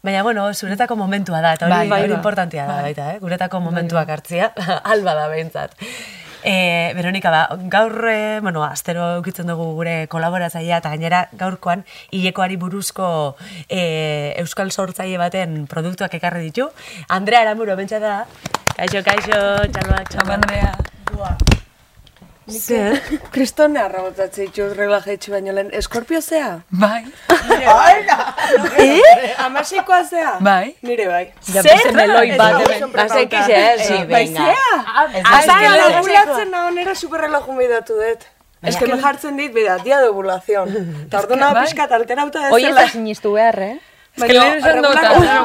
[0.06, 2.18] Baina, bueno, zuretako momentua da, eta hori, Bai, bai, hori bai.
[2.20, 3.18] importantia da, baita, eh?
[3.18, 4.52] guretako momentuak hartzia,
[4.92, 5.74] alba da behintzat.
[6.46, 7.40] E, Veronika, ba,
[7.72, 11.82] gaur, e, bueno, astero ukitzen dugu gure kolaboratzailea, eta gainera gaurkoan
[12.14, 13.08] hilekoari buruzko
[13.66, 13.82] e,
[14.44, 16.70] euskal sortzaile baten produktuak ekarri ditu.
[17.08, 18.14] Andrea Aramuro, bentsa da.
[18.76, 19.42] Kaixo, kaixo,
[19.74, 20.38] txaloak, Txapa txaloak.
[20.38, 21.55] Andrea.
[22.48, 23.00] Zer?
[23.34, 25.70] Kristone arrabotatze ditu relaje etxe baino lehen.
[25.74, 26.60] Eskorpio zea?
[26.70, 27.04] Bai,
[28.78, 29.34] Eh?
[29.38, 30.36] Amaseikoa zea?
[30.40, 30.76] bai.
[30.82, 31.24] Nire bai.
[31.42, 31.92] Zer?
[31.94, 33.14] meloi bat, oso preparatuta.
[33.14, 33.76] Azekiz, eh?
[33.82, 34.44] Sí, Bai, venga.
[34.44, 34.84] zea?
[35.02, 38.24] Azara Azara la ovulatzen naho nera superrelaju midatu dut.
[38.62, 40.70] Ez que me jartzen dit, bida, dia de ovulación.
[41.06, 41.64] Eta ordu nago bai.
[41.66, 42.80] pixkat alterauta Hoi ez dezela.
[42.86, 43.76] da sinistu behar, eh?
[44.16, 44.96] Ez lehen esan dut,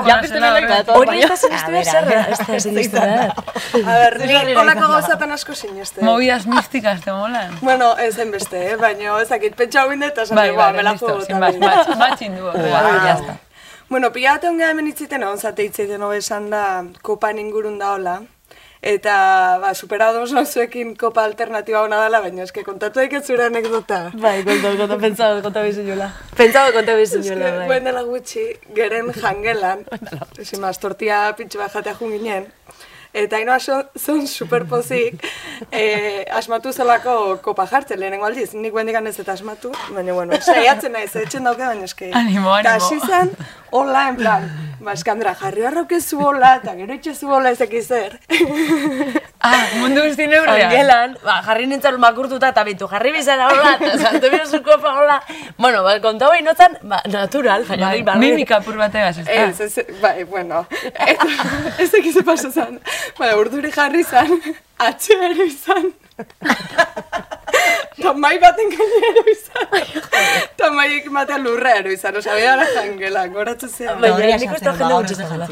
[0.08, 0.90] Ja, beste meloi bat.
[0.96, 3.34] Hori ez da sinistu behar zer, ez da sinistu behar.
[3.82, 4.18] A ber,
[4.48, 6.04] ni olako gauzatan asko sineste.
[6.08, 7.58] Movidas místicas te molan.
[7.62, 8.78] Bueno, ez hainbeste, eh?
[8.80, 12.38] baina ezakit pentsa hau eta esan dugu, bai, me la listo, juego sin match, matching
[12.38, 12.46] du.
[12.46, 13.00] Wow.
[13.06, 13.38] Ya está.
[13.90, 17.92] Bueno, pila bat onga hemen itziten, egon zate itziten hobe esan da, kopan ingurun da
[17.98, 18.22] hola.
[18.82, 24.10] Eta, ba, superados zuekin kopa alternatiba hona dela, baina eske kontatu daik zure anekdota.
[24.18, 26.08] Bai, konta, konta, pentsado, konta bizinuela.
[26.36, 27.68] Pentsado, konta bizinuela, Eske, bai.
[27.70, 29.86] Buen dela gutxi, geren jangelan,
[30.42, 32.48] ezin maz, tortia pintxo bat jatea jun ginen,
[33.14, 35.22] eta ino aso, zon superpozik,
[35.72, 40.98] eh, asmatu zelako kopa jartzen, lehenengo aldiz, nik bendikan ez eta asmatu, baina, bueno, saiatzen
[40.98, 42.10] naiz, etxen dauke, baina eski.
[42.18, 42.88] Animo, Eta animo.
[42.90, 43.30] hasi zen,
[43.70, 44.50] hola, en plan,
[44.86, 48.18] ba, eskandra, jarri harraukezu hola, eta gero itxezu hola ezeki zer.
[49.42, 50.68] Ah, mundu guzti neurrean.
[50.68, 55.16] Angelan, ba, jarri nintzen makurtuta eta bintu, jarri bizara hola, eta sartu bizu kopa hola.
[55.58, 58.22] Bueno, ba, konta hori notzan, ba, natural, baina Bai, bai, barri.
[58.28, 59.40] mimika pur bategaz, ez da?
[59.48, 60.62] Ez, ez, bai, bueno,
[61.82, 62.78] ez ekiz paso zan.
[63.18, 64.38] Baina, urduri jarri zan,
[64.78, 65.90] atxea ero izan.
[68.02, 69.68] Eta mai baten gaine ero izan.
[70.42, 74.00] Eta maiek batean lurra ero izan, osa, bera gara jangela, goratu zean.
[74.02, 75.48] Baina, nik uste jende gutxi zegoela.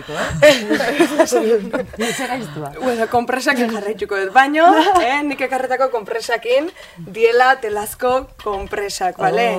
[2.80, 4.68] Bueno, kompresakin jarraituko dut, baino,
[5.04, 9.50] eh, nik ekarretako kompresakin, diela telazko kompresak, bale?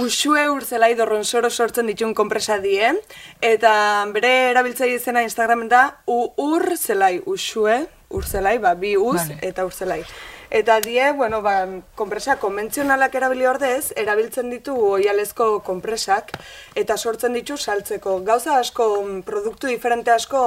[0.00, 2.92] Usue urzelai dorronsoro sortzen ditun kompresa die,
[3.42, 3.74] eta
[4.14, 7.82] bere erabiltzaile izena Instagramen da, u ur zelai, usue,
[8.14, 9.38] urzelai, ba, bi uz Vale.
[9.42, 10.04] eta urzelai.
[10.54, 11.66] Eta die, bueno, ba,
[11.98, 16.30] konpresa konbentzionalak erabili ordez, erabiltzen ditu oialezko konpresak,
[16.78, 18.20] eta sortzen ditu saltzeko.
[18.28, 18.86] Gauza asko,
[19.26, 20.44] produktu diferente asko,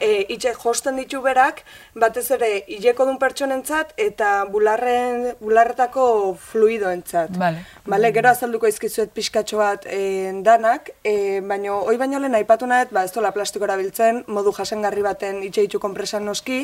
[0.00, 1.62] e, itxe josten ditu berak,
[1.94, 6.06] batez ere hileko dun pertsonentzat eta bularren, bularretako
[6.50, 7.36] fluidoentzat.
[7.38, 7.64] Vale.
[7.90, 12.92] Bale, gero azalduko izkizuet pixkatxo bat e, danak, e, baino, hoi baino lehen aipatu nahet,
[12.94, 16.62] ba, ez dola plastiko erabiltzen, modu jasengarri baten itxe ditu konpresan noski,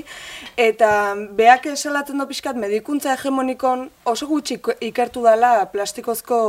[0.57, 0.91] eta
[1.37, 4.59] beak esalatzen du pixkat medikuntza hegemonikon oso gutxi
[4.89, 6.41] ikertu dela plastikozko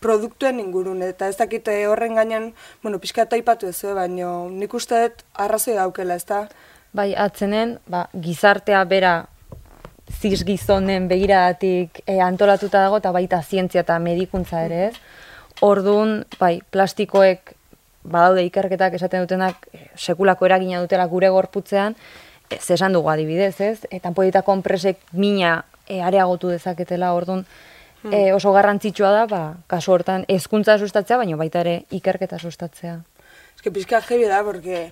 [0.00, 2.50] produktuen ingurun, eta ez dakite horren gainen,
[2.82, 6.44] bueno, pixkat aipatu ez, baino nik uste dut arrazoi daukela, ez da?
[6.92, 9.14] Bai, atzenen, ba, gizartea bera
[10.10, 14.94] zis gizonen begiradatik e, antolatuta dago eta baita zientzia eta medikuntza ere ez.
[15.62, 17.54] Orduan, bai, plastikoek
[18.02, 21.96] badaude ikerketak esaten dutenak e, sekulako eragina dutela gure gorputzean,
[22.50, 23.78] ez esan dugu adibidez, ez?
[23.90, 27.44] Eta polita konpresek mina e, areagotu dezaketela, orduan,
[28.10, 32.98] e, oso garrantzitsua da, ba, kasu hortan, hezkuntza sustatzea, baina baita ere ikerketa sustatzea.
[33.54, 34.90] Ez que pixka jebi da, porque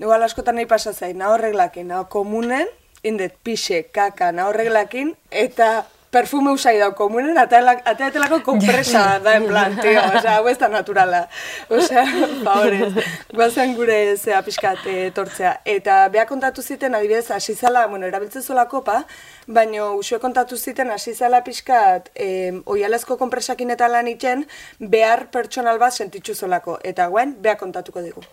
[0.00, 2.66] igual askotan nahi pasa zain, naho reglakin, naho komunen,
[3.04, 9.76] indet pixe, kaka, naho reglakin, eta perfume usai dau komunen, ateatelako kompresa da en plan,
[9.82, 11.28] tío, o sea, hau ez da naturala.
[11.68, 12.04] O sea,
[12.44, 15.60] favorez, guazen gure zea pixkat etortzea.
[15.64, 19.04] Eta beha kontatu ziten, adibidez, hasi zala, bueno, erabiltzen zola kopa,
[19.46, 24.46] baino usue kontatu ziten hasi zala pixkat eh, oialezko konpresakin eta lan itxen,
[24.80, 26.80] behar pertsonal bat sentitzu zolako.
[26.82, 28.24] Eta guen, beha kontatuko digu.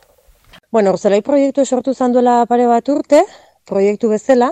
[0.70, 3.22] Bueno, Urzelai proiektu sortu izan duela pare bat urte,
[3.64, 4.50] proiektu bezala,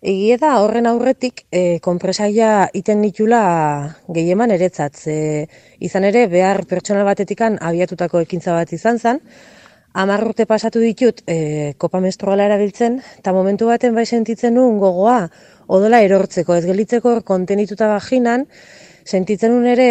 [0.00, 3.40] egie da horren aurretik e, konpresaia iten ditula
[4.16, 4.96] gehieman eretzat.
[4.96, 5.16] Ze,
[5.84, 9.20] izan ere, behar pertsonal batetikan abiatutako ekintza bat izan zen,
[9.98, 15.18] Hamar urte pasatu ditut e, kopa menstruala erabiltzen, eta momentu baten bai sentitzen nuen gogoa
[15.66, 18.46] odola erortzeko, ez gelitzeko kontenituta vaginan,
[19.04, 19.90] sentitzen nuen ere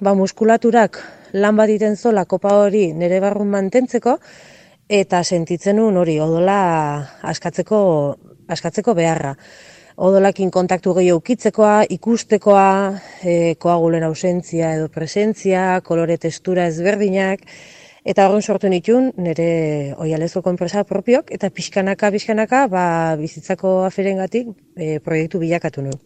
[0.00, 0.98] ba, muskulaturak
[1.34, 4.16] lan bat iten zola kopa hori nire barrun mantentzeko,
[4.88, 6.58] eta sentitzen nuen hori odola
[7.22, 7.78] askatzeko,
[8.48, 9.34] askatzeko beharra.
[9.96, 12.68] Odolakin kontaktu gehiago ukitzekoa, ikustekoa,
[13.22, 17.44] e, koagulen ausentzia edo presentzia, kolore testura ezberdinak,
[18.04, 22.84] eta horren sortu nituen nire oialezko konpresa propiok, eta pixkanaka, pixkanaka, ba,
[23.20, 26.00] bizitzako aferengatik e, proiektu bilakatu nuen.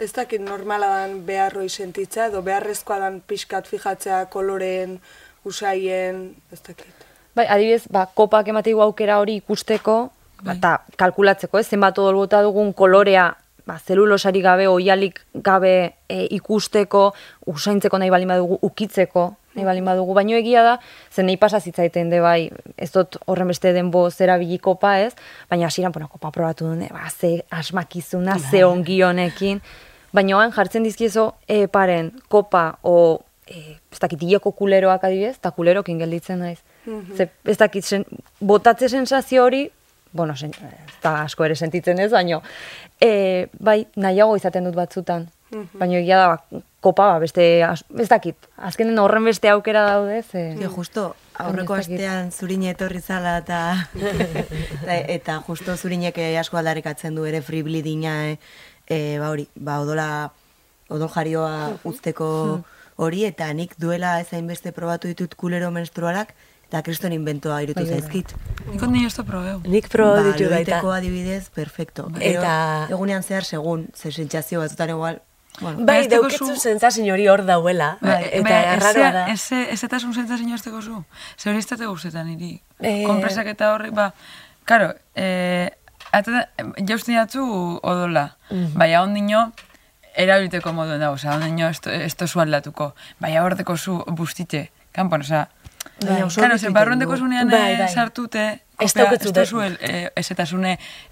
[0.00, 4.98] ez dakit normala dan beharroi sentitza, edo beharrezkoa dan pixkat fijatzea koloreen,
[5.44, 6.99] usaien, ez dakit.
[7.34, 10.10] Bai, adibidez, ba, kopak emateigu aukera hori ikusteko,
[10.42, 10.56] Bai.
[10.56, 13.30] eta kalkulatzeko, ez, zenbat odol bota dugun kolorea,
[13.66, 15.74] ba, zelulosari gabe, oialik gabe
[16.08, 17.10] e, ikusteko,
[17.52, 20.76] usaintzeko nahi balin badugu, ukitzeko nahi balin badugu, baino egia da,
[21.12, 25.14] zen nahi pasa zitzaiten de bai, ez dut horren beste denbo zera kopa ez,
[25.50, 29.60] baina hasieran bueno, kopa probatu dune, ba, ze asmakizuna, ze ongi honekin,
[30.12, 34.20] baina oan jartzen dizkiezo e, paren kopa o e, ez dakit
[34.56, 36.60] kuleroak adibidez, eta kulerokin gelditzen naiz.
[36.86, 38.04] Ze, ez dakit, sen,
[38.40, 39.66] botatze sensazio hori,
[40.12, 42.40] bueno, sen, ez da asko ere sentitzen ez, baino,
[43.00, 45.28] e, bai, nahiago izaten dut batzutan.
[45.50, 50.22] Baina egia da, ba, kopa, ba, beste, as, ez dakit, azkenen horren beste aukera daude,
[50.22, 50.44] ze...
[50.60, 51.06] Jo, justo,
[51.42, 53.60] aurreko astean zurine etorri zala eta,
[54.00, 58.36] eta, eta justo zurinek asko aldarrikatzen du ere free bleedinga, eh,
[58.86, 60.08] eh, ba hori, ba odola,
[60.90, 62.30] odol jarioa uzteko
[63.00, 66.34] hori, eta nik duela ez hainbeste probatu ditut kulero menstrualak,
[66.70, 68.30] eta kriston inventoa irutu zaizkit.
[68.70, 69.58] Nik ondi ez da probeu.
[69.66, 70.76] Nik proba ba, ditu baita.
[70.78, 72.06] loiteko adibidez, perfecto.
[72.20, 72.86] Eta-.
[72.94, 75.18] Egunean zehar segun, ze sentsazio batzutan igual,
[75.60, 79.24] bueno, Bai, dauketzu zu- sentsazio hori hor dauela, Bai, eta bai, arraroa da.
[79.32, 81.02] Ez, ez eta zun zentzazio azteko zu.
[81.36, 82.52] Zer hori ez dute gustetan niri.
[82.78, 83.02] Eh.
[83.08, 84.12] Konpresak eta horri, ba,
[84.64, 85.68] karo, eh,
[86.12, 86.46] atata,
[86.86, 87.42] jausten jatzu
[87.82, 88.36] odola.
[88.78, 89.48] Baina ondino,
[90.14, 92.92] erabiliteko moduen dago, oza, ondino ez, ez tozu aldatuko.
[93.18, 95.48] Baina horteko zu bustite, kanpon, oza,
[96.00, 97.18] Baina oso Karo, ondo ze egiten barruendeko du.
[97.18, 97.88] zunean Bai, eh, bai.
[97.88, 100.10] sartute, Ez kopea, ez da- tozu el, eh,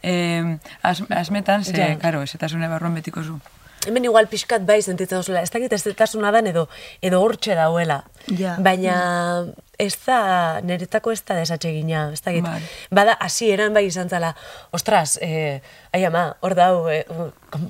[0.02, 1.98] eh, az, azmetan, ze, Ja.
[1.98, 3.40] karo, ezetasune barruan betiko zu.
[3.86, 6.68] Hemen igual pixkat bai sentitzen duzula, ez dakit ez dan edo,
[7.00, 8.04] edo hortxe dauela.
[8.26, 8.56] Ja.
[8.58, 9.46] Baina
[9.78, 12.42] ez da, niretako ez da desatsegina, ez dakit.
[12.42, 12.60] Bai.
[12.90, 14.34] Bada, hasi eran bai izan zala,
[14.74, 15.60] ostras, eh,
[15.94, 17.04] ai ama, hor dau, eh,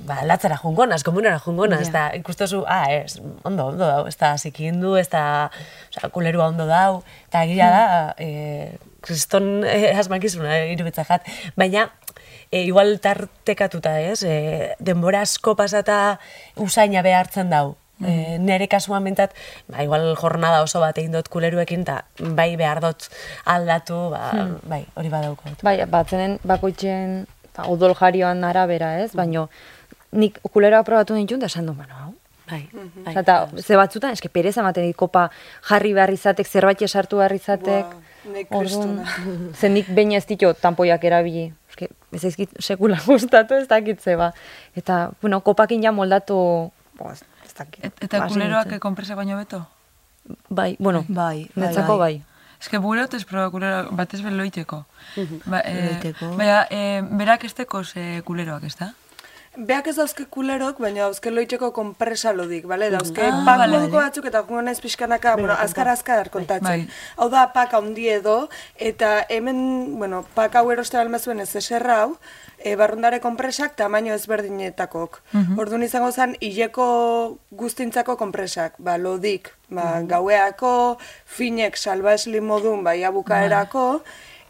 [0.07, 1.89] ba, latzara jungonaz, komunara jungonaz, Ja.
[1.89, 5.51] eta ikustozu, ah, ez, ondo, ondo dau, ez da zikindu, ez da,
[5.95, 11.29] oza, kulerua ondo dau, eta egia da, eh, kriston eh, asmakizuna, irubitzak jat.
[11.55, 11.91] Baina,
[12.51, 14.23] e, igual tartekatuta, ez?
[14.23, 16.19] E, denbora asko pasata
[16.57, 17.75] usaina behartzen dau.
[17.99, 19.33] E, nere kasuan bentat,
[19.67, 22.05] ba, igual jornada oso bat egin dut kuleruekin, eta
[22.37, 23.09] bai behar dut
[23.45, 24.31] aldatu, ba,
[24.71, 25.65] bai, hori badaukot.
[25.67, 27.25] Bai, batzenen bakoitzen
[27.57, 29.11] ba, odol jarioan arabera, ez?
[29.19, 29.49] Baino,
[30.15, 32.13] nik kuleroa probatu nintun, da esan du, bueno, hau.
[32.49, 32.85] Bai, bai.
[33.11, 35.27] Osea, Eta ze batzutan, eske pereza ematen dit kopa
[35.67, 37.91] jarri behar izatek, zerbait esartu behar izatek.
[37.91, 39.51] Buah, nik Orduan, kristuna.
[39.59, 41.51] zen nik baina ez ditu tanpoiak erabili.
[41.69, 44.31] Eske, ez zaizkit sekula gustatu ez dakit ba.
[44.75, 47.85] Eta, bueno, kopakin ja moldatu, bo, ez, ez dakit.
[47.85, 48.79] Et, eta Hasi kuleroak nintzen.
[48.79, 49.65] konpresak baino beto?
[50.49, 52.17] Bai, bueno, Bai, bai, netzako bai.
[52.19, 52.25] bai.
[52.61, 54.85] Ez que bure hotez proba kulero, batez be loiteko.
[55.45, 56.33] Ba, Loiteko.
[56.35, 58.89] Baina, eh, berak esteko ze kuleroak, ez da?
[59.57, 62.91] Beak ez dauzke kulerok, baina dauzke loiteko konpresa lodik, bale?
[62.93, 63.77] Dauzke Ah, pak bale.
[63.77, 66.85] moduko batzuk eta jungo naiz pixkanaka, bueno, azkar azkar kontatzen.
[66.85, 66.87] Bai.
[67.17, 72.17] Hau da pak handi edo, eta hemen, bueno, pak hau eroste balmezuen ez hau,
[72.59, 75.21] e, barrundare konpresak tamaino ezberdinetakok.
[75.57, 84.03] Orduan izango zen, hileko guztintzako konpresak, ba, lodik, ba, gaueako, finek salbaesli modun, bai, abukaerako,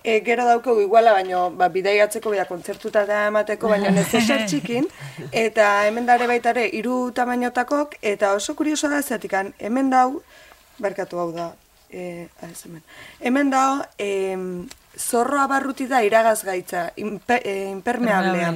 [0.03, 4.87] E, gero daukagu iguala, baino, ba, bidaiatzeko, bida, kontzertuta da emateko, baina ez eser txikin,
[5.35, 10.21] eta hemen dare baitare, hiru tamainotakok, eta oso kurioso da, zatikan, hemen dau,
[10.79, 11.49] barkatu hau da,
[11.91, 12.83] e, hemen,
[13.19, 14.45] hemen dau, em,
[14.99, 18.53] zorroa barruti da iragaz gaitza, impe, e, impermeablea.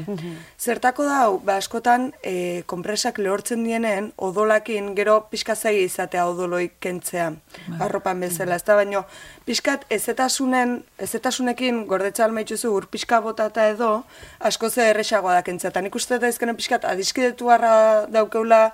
[0.59, 7.31] Zertako dau, ba, askotan, e, konpresak lehortzen dienen, odolakin, gero pixka zaila izatea odoloik kentzea,
[7.79, 9.05] arropan bezala, ez da baino,
[9.47, 13.93] pixkat ezetasunen, ezetasunekin gordetza almaituzu ur pixka botata edo,
[14.39, 15.71] asko ze erresagoa da kentzea.
[15.71, 18.65] Eta nik uste da ezkenen pixkat adiskidetu harra daukeula,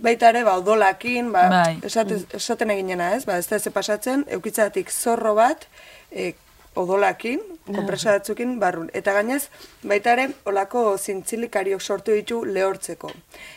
[0.00, 1.80] baita ere, ba, odolakin, ba, Bai.
[1.84, 3.26] esate, esaten eginena, ez?
[3.28, 5.66] Ba, ez da ez pasatzen, eukitzatik zorro bat,
[6.10, 6.32] e,
[6.78, 7.40] odolakin,
[7.74, 8.90] konpresa batzukin barrun.
[8.94, 9.48] Eta gainez,
[9.86, 13.10] baita ere, olako zintzilikariok sortu ditu lehortzeko.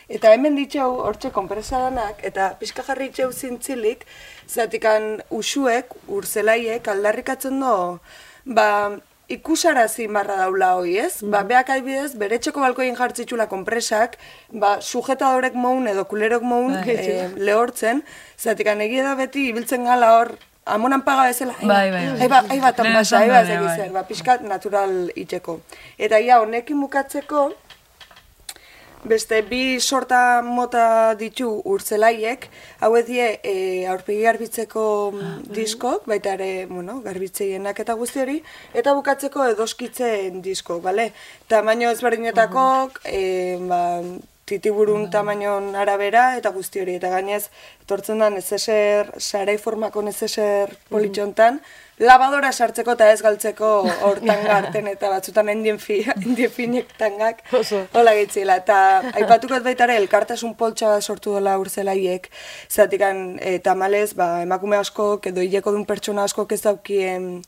[0.08, 4.04] Eta hemen ditxau, hortxe konpresa danak, eta pixka jarri ditxau zintzilik,
[4.48, 7.74] zatikan usuek, urzelaiek, aldarrikatzen do,
[8.44, 8.68] ba,
[9.28, 11.22] ikusarazi marra daula hoi, ez?
[11.22, 14.18] Ba, beak adibidez, bere txeko balkoien jartzitxula konpresak,
[14.52, 18.02] ba, sujetadorek moun edo kulerok moun eh, lehortzen,
[18.38, 20.34] zatikan egia da beti ibiltzen gala hor,
[20.66, 22.20] amonan paga bezala, ai, Bai, bai, bai.
[22.20, 23.76] ai, ba, ai bat, Lehen pasa, ai esan bat, dute, bai.
[23.76, 25.60] zer, ba, pixkat natural itxeko.
[25.98, 27.50] Eta ia, honekin bukatzeko,
[29.04, 32.46] Beste bi sorta mota ditu urtzelaiek,
[32.80, 38.38] hauek die e, aurpegi garbitzeko mm, diskok, baita ere, bueno, garbitzeienak eta guzti hori,
[38.72, 41.10] eta bukatzeko edoskitzen diskok, bale?
[41.52, 43.20] Tamaino ezberdinetakok, e,
[43.68, 43.82] ba,
[44.48, 46.98] titiburun tamainon arabera eta guzti hori.
[47.00, 47.48] Eta gainez,
[47.84, 51.60] etortzen da nezeser, sarai formako nezeser politxontan,
[52.02, 53.70] labadora sartzeko eta ez galtzeko
[54.08, 57.44] hortan garten eta batzutan endien, fi, endien finek tangak.
[57.94, 58.58] Hola gitzila.
[58.62, 58.78] Eta
[59.14, 62.28] aipatuko baita ere, elkartasun poltsa sortu dola urzelaiek.
[62.68, 67.42] Zatikan, e, tamalez, ba, emakume asko, edo hileko dun pertsona asko ez daukien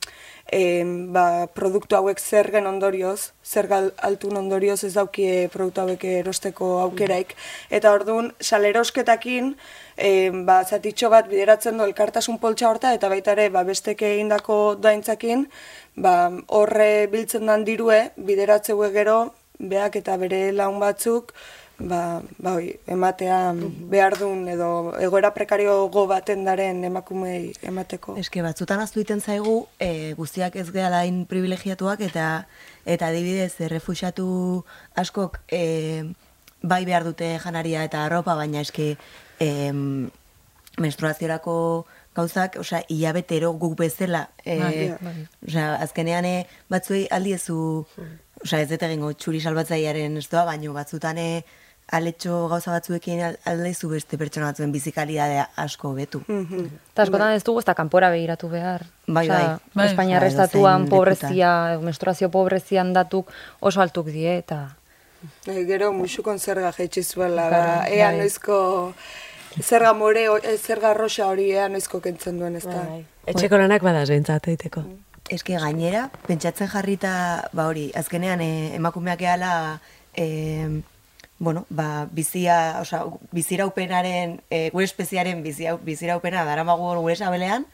[0.53, 7.35] em, ba, produktu hauek zergen ondorioz, zergal altun ondorioz ez daukie produktu hauek erosteko aukeraik.
[7.71, 9.57] Eta orduan, salerosketakin,
[9.97, 14.77] em, ba, zatitxo bat bideratzen du elkartasun poltsa horta, eta baita ere, ba, besteke egindako
[14.77, 15.49] daintzakin,
[15.97, 21.33] ba, horre biltzen dan dirue, bideratzeu gero, beak eta bere laun batzuk,
[21.79, 23.53] ba, ba hoi, ematea
[23.91, 28.17] behar duen edo egoera prekario go baten daren emakumei emateko.
[28.21, 32.47] Eske batzutan aztu iten zaigu, e, guztiak ez gehala hain privilegiatuak eta
[32.87, 34.65] eta adibidez errefuxatu
[34.97, 36.05] askok e,
[36.63, 38.97] bai behar dute janaria eta arropa, baina eske
[39.41, 39.73] e,
[40.81, 44.95] menstruaziorako gauzak, osea, hilabetero guk bezala, e,
[45.45, 46.37] osea, azkenean e,
[46.73, 47.85] batzuei aldiezu,
[48.41, 51.45] osea, ez dut egingo txuri salbatzaiaren ez baino batzutan e,
[51.93, 56.23] aletxo gauza batzuekin al- aldiezu beste pertsona batzuen bizikalidadea asko betu.
[56.29, 58.87] Eta askotan ez dugu ez da kanpora begiratu behar.
[59.07, 59.59] Bai, Osea, bai.
[59.75, 59.87] Bai.
[59.93, 63.31] Espainiar Bai, estatuan edozein pobrezia, menstruazio pobrezian datuk
[63.61, 64.77] oso altuk die, eta
[65.47, 68.19] E, gero muxukon zerga jaitsi zuela, ba, ea bai.
[68.19, 68.93] noizko
[69.63, 72.83] zerga more, eh, zerga roxa hori ea noizko kentzen duen, ez da.
[73.27, 74.85] Etxeko lanak badaz behintzat eiteko.
[75.31, 79.81] Eske gainera, pentsatzen jarrita, ba hori, azkenean e, emakumeak ehala,
[80.15, 80.83] e,
[81.39, 87.67] bueno, ba, bizia, osea, biziraupenaren, e, gure espeziaren bizia, biziraupena daramagu hor gure sabelean,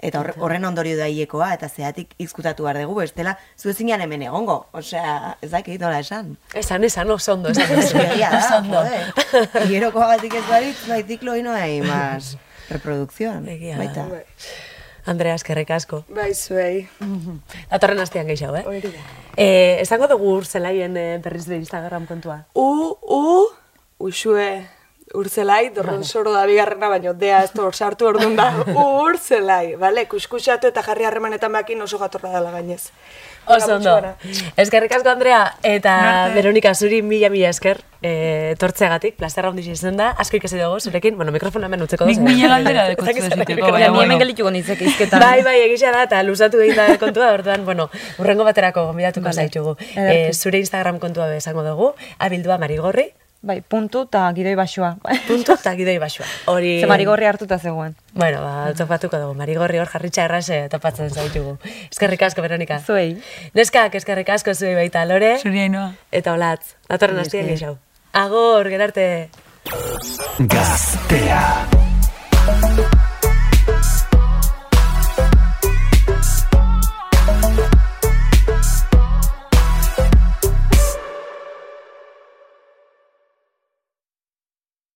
[0.00, 4.22] eta horre- horren ondorio da hilekoa, eta zeatik izkutatu behar dugu, bestela, zu ezinan hemen
[4.22, 6.36] egongo, osea, ez dakit nola esan.
[6.54, 7.68] Esan, esan, oso ondo, esan.
[7.78, 8.80] Oso ondo.
[8.80, 9.68] joder.
[9.68, 12.38] Hierokoagatik ez barit, no hay ciclo y no hay más
[12.70, 13.46] reproducción.
[13.48, 13.84] Egia da.
[13.84, 14.08] Baita.
[15.06, 16.04] Andrea, eskerrik asko.
[16.08, 16.88] Bai, zuei.
[17.70, 18.64] Datorren astean gehiago, eh?
[18.66, 19.06] Hori da.
[19.36, 22.44] Eh, esango dugu urzelaien eh, berriz be Instagram kontua.
[22.54, 23.46] U, u,
[23.98, 24.50] usue,
[25.14, 28.50] urzelai, dorron soro da bigarrena, baino dea ez hor sartu orduan da,
[29.06, 32.90] urzelai, bale, kuskusatu eta jarri harremanetan bakin oso jatorra dela gainez.
[33.46, 33.94] Oso ondo.
[34.56, 36.34] Eskerrik asko, Andrea, eta Narte.
[36.34, 41.16] Veronika, zuri mila mila esker eh, tortzeagatik, plazer handiz izan da, asko ikasi dugu, zurekin,
[41.16, 42.28] bueno, mikrofona hemen utzeko Nik duzu.
[42.28, 45.20] mila galdera desiteko, mikrofona baina ni hemen gelituko nintzek izketan.
[45.20, 47.88] Bai, bai, egisa da, eta luzatu egin da kontua, orduan, bueno,
[48.18, 49.36] urrengo baterako gombidatuko Vale.
[49.42, 49.76] zaitugu.
[49.96, 53.10] Eh, zure Instagram kontua be esango dugu, abildua marigorri,
[53.40, 54.90] Bai, puntu eta gidoi basoa.
[55.28, 56.26] puntu eta gidoi basua.
[56.52, 56.74] Hori...
[56.82, 57.94] Ze marigorri hartuta zegoen.
[58.12, 61.56] Bueno, ba, topatuko dugu, marigorri hor jarritxa errase topatzen zaitugu.
[61.88, 62.82] Eskerrik asko, Veronika.
[62.84, 63.14] Zuei.
[63.56, 65.38] Neskak, eskerrik asko zuei baita, lore.
[65.40, 65.94] Zuri hainoa.
[66.12, 67.48] Eta olatz, datorren esker.
[67.48, 67.78] geixau.
[68.12, 69.30] Agor, gerarte.
[70.56, 71.44] Gaztea.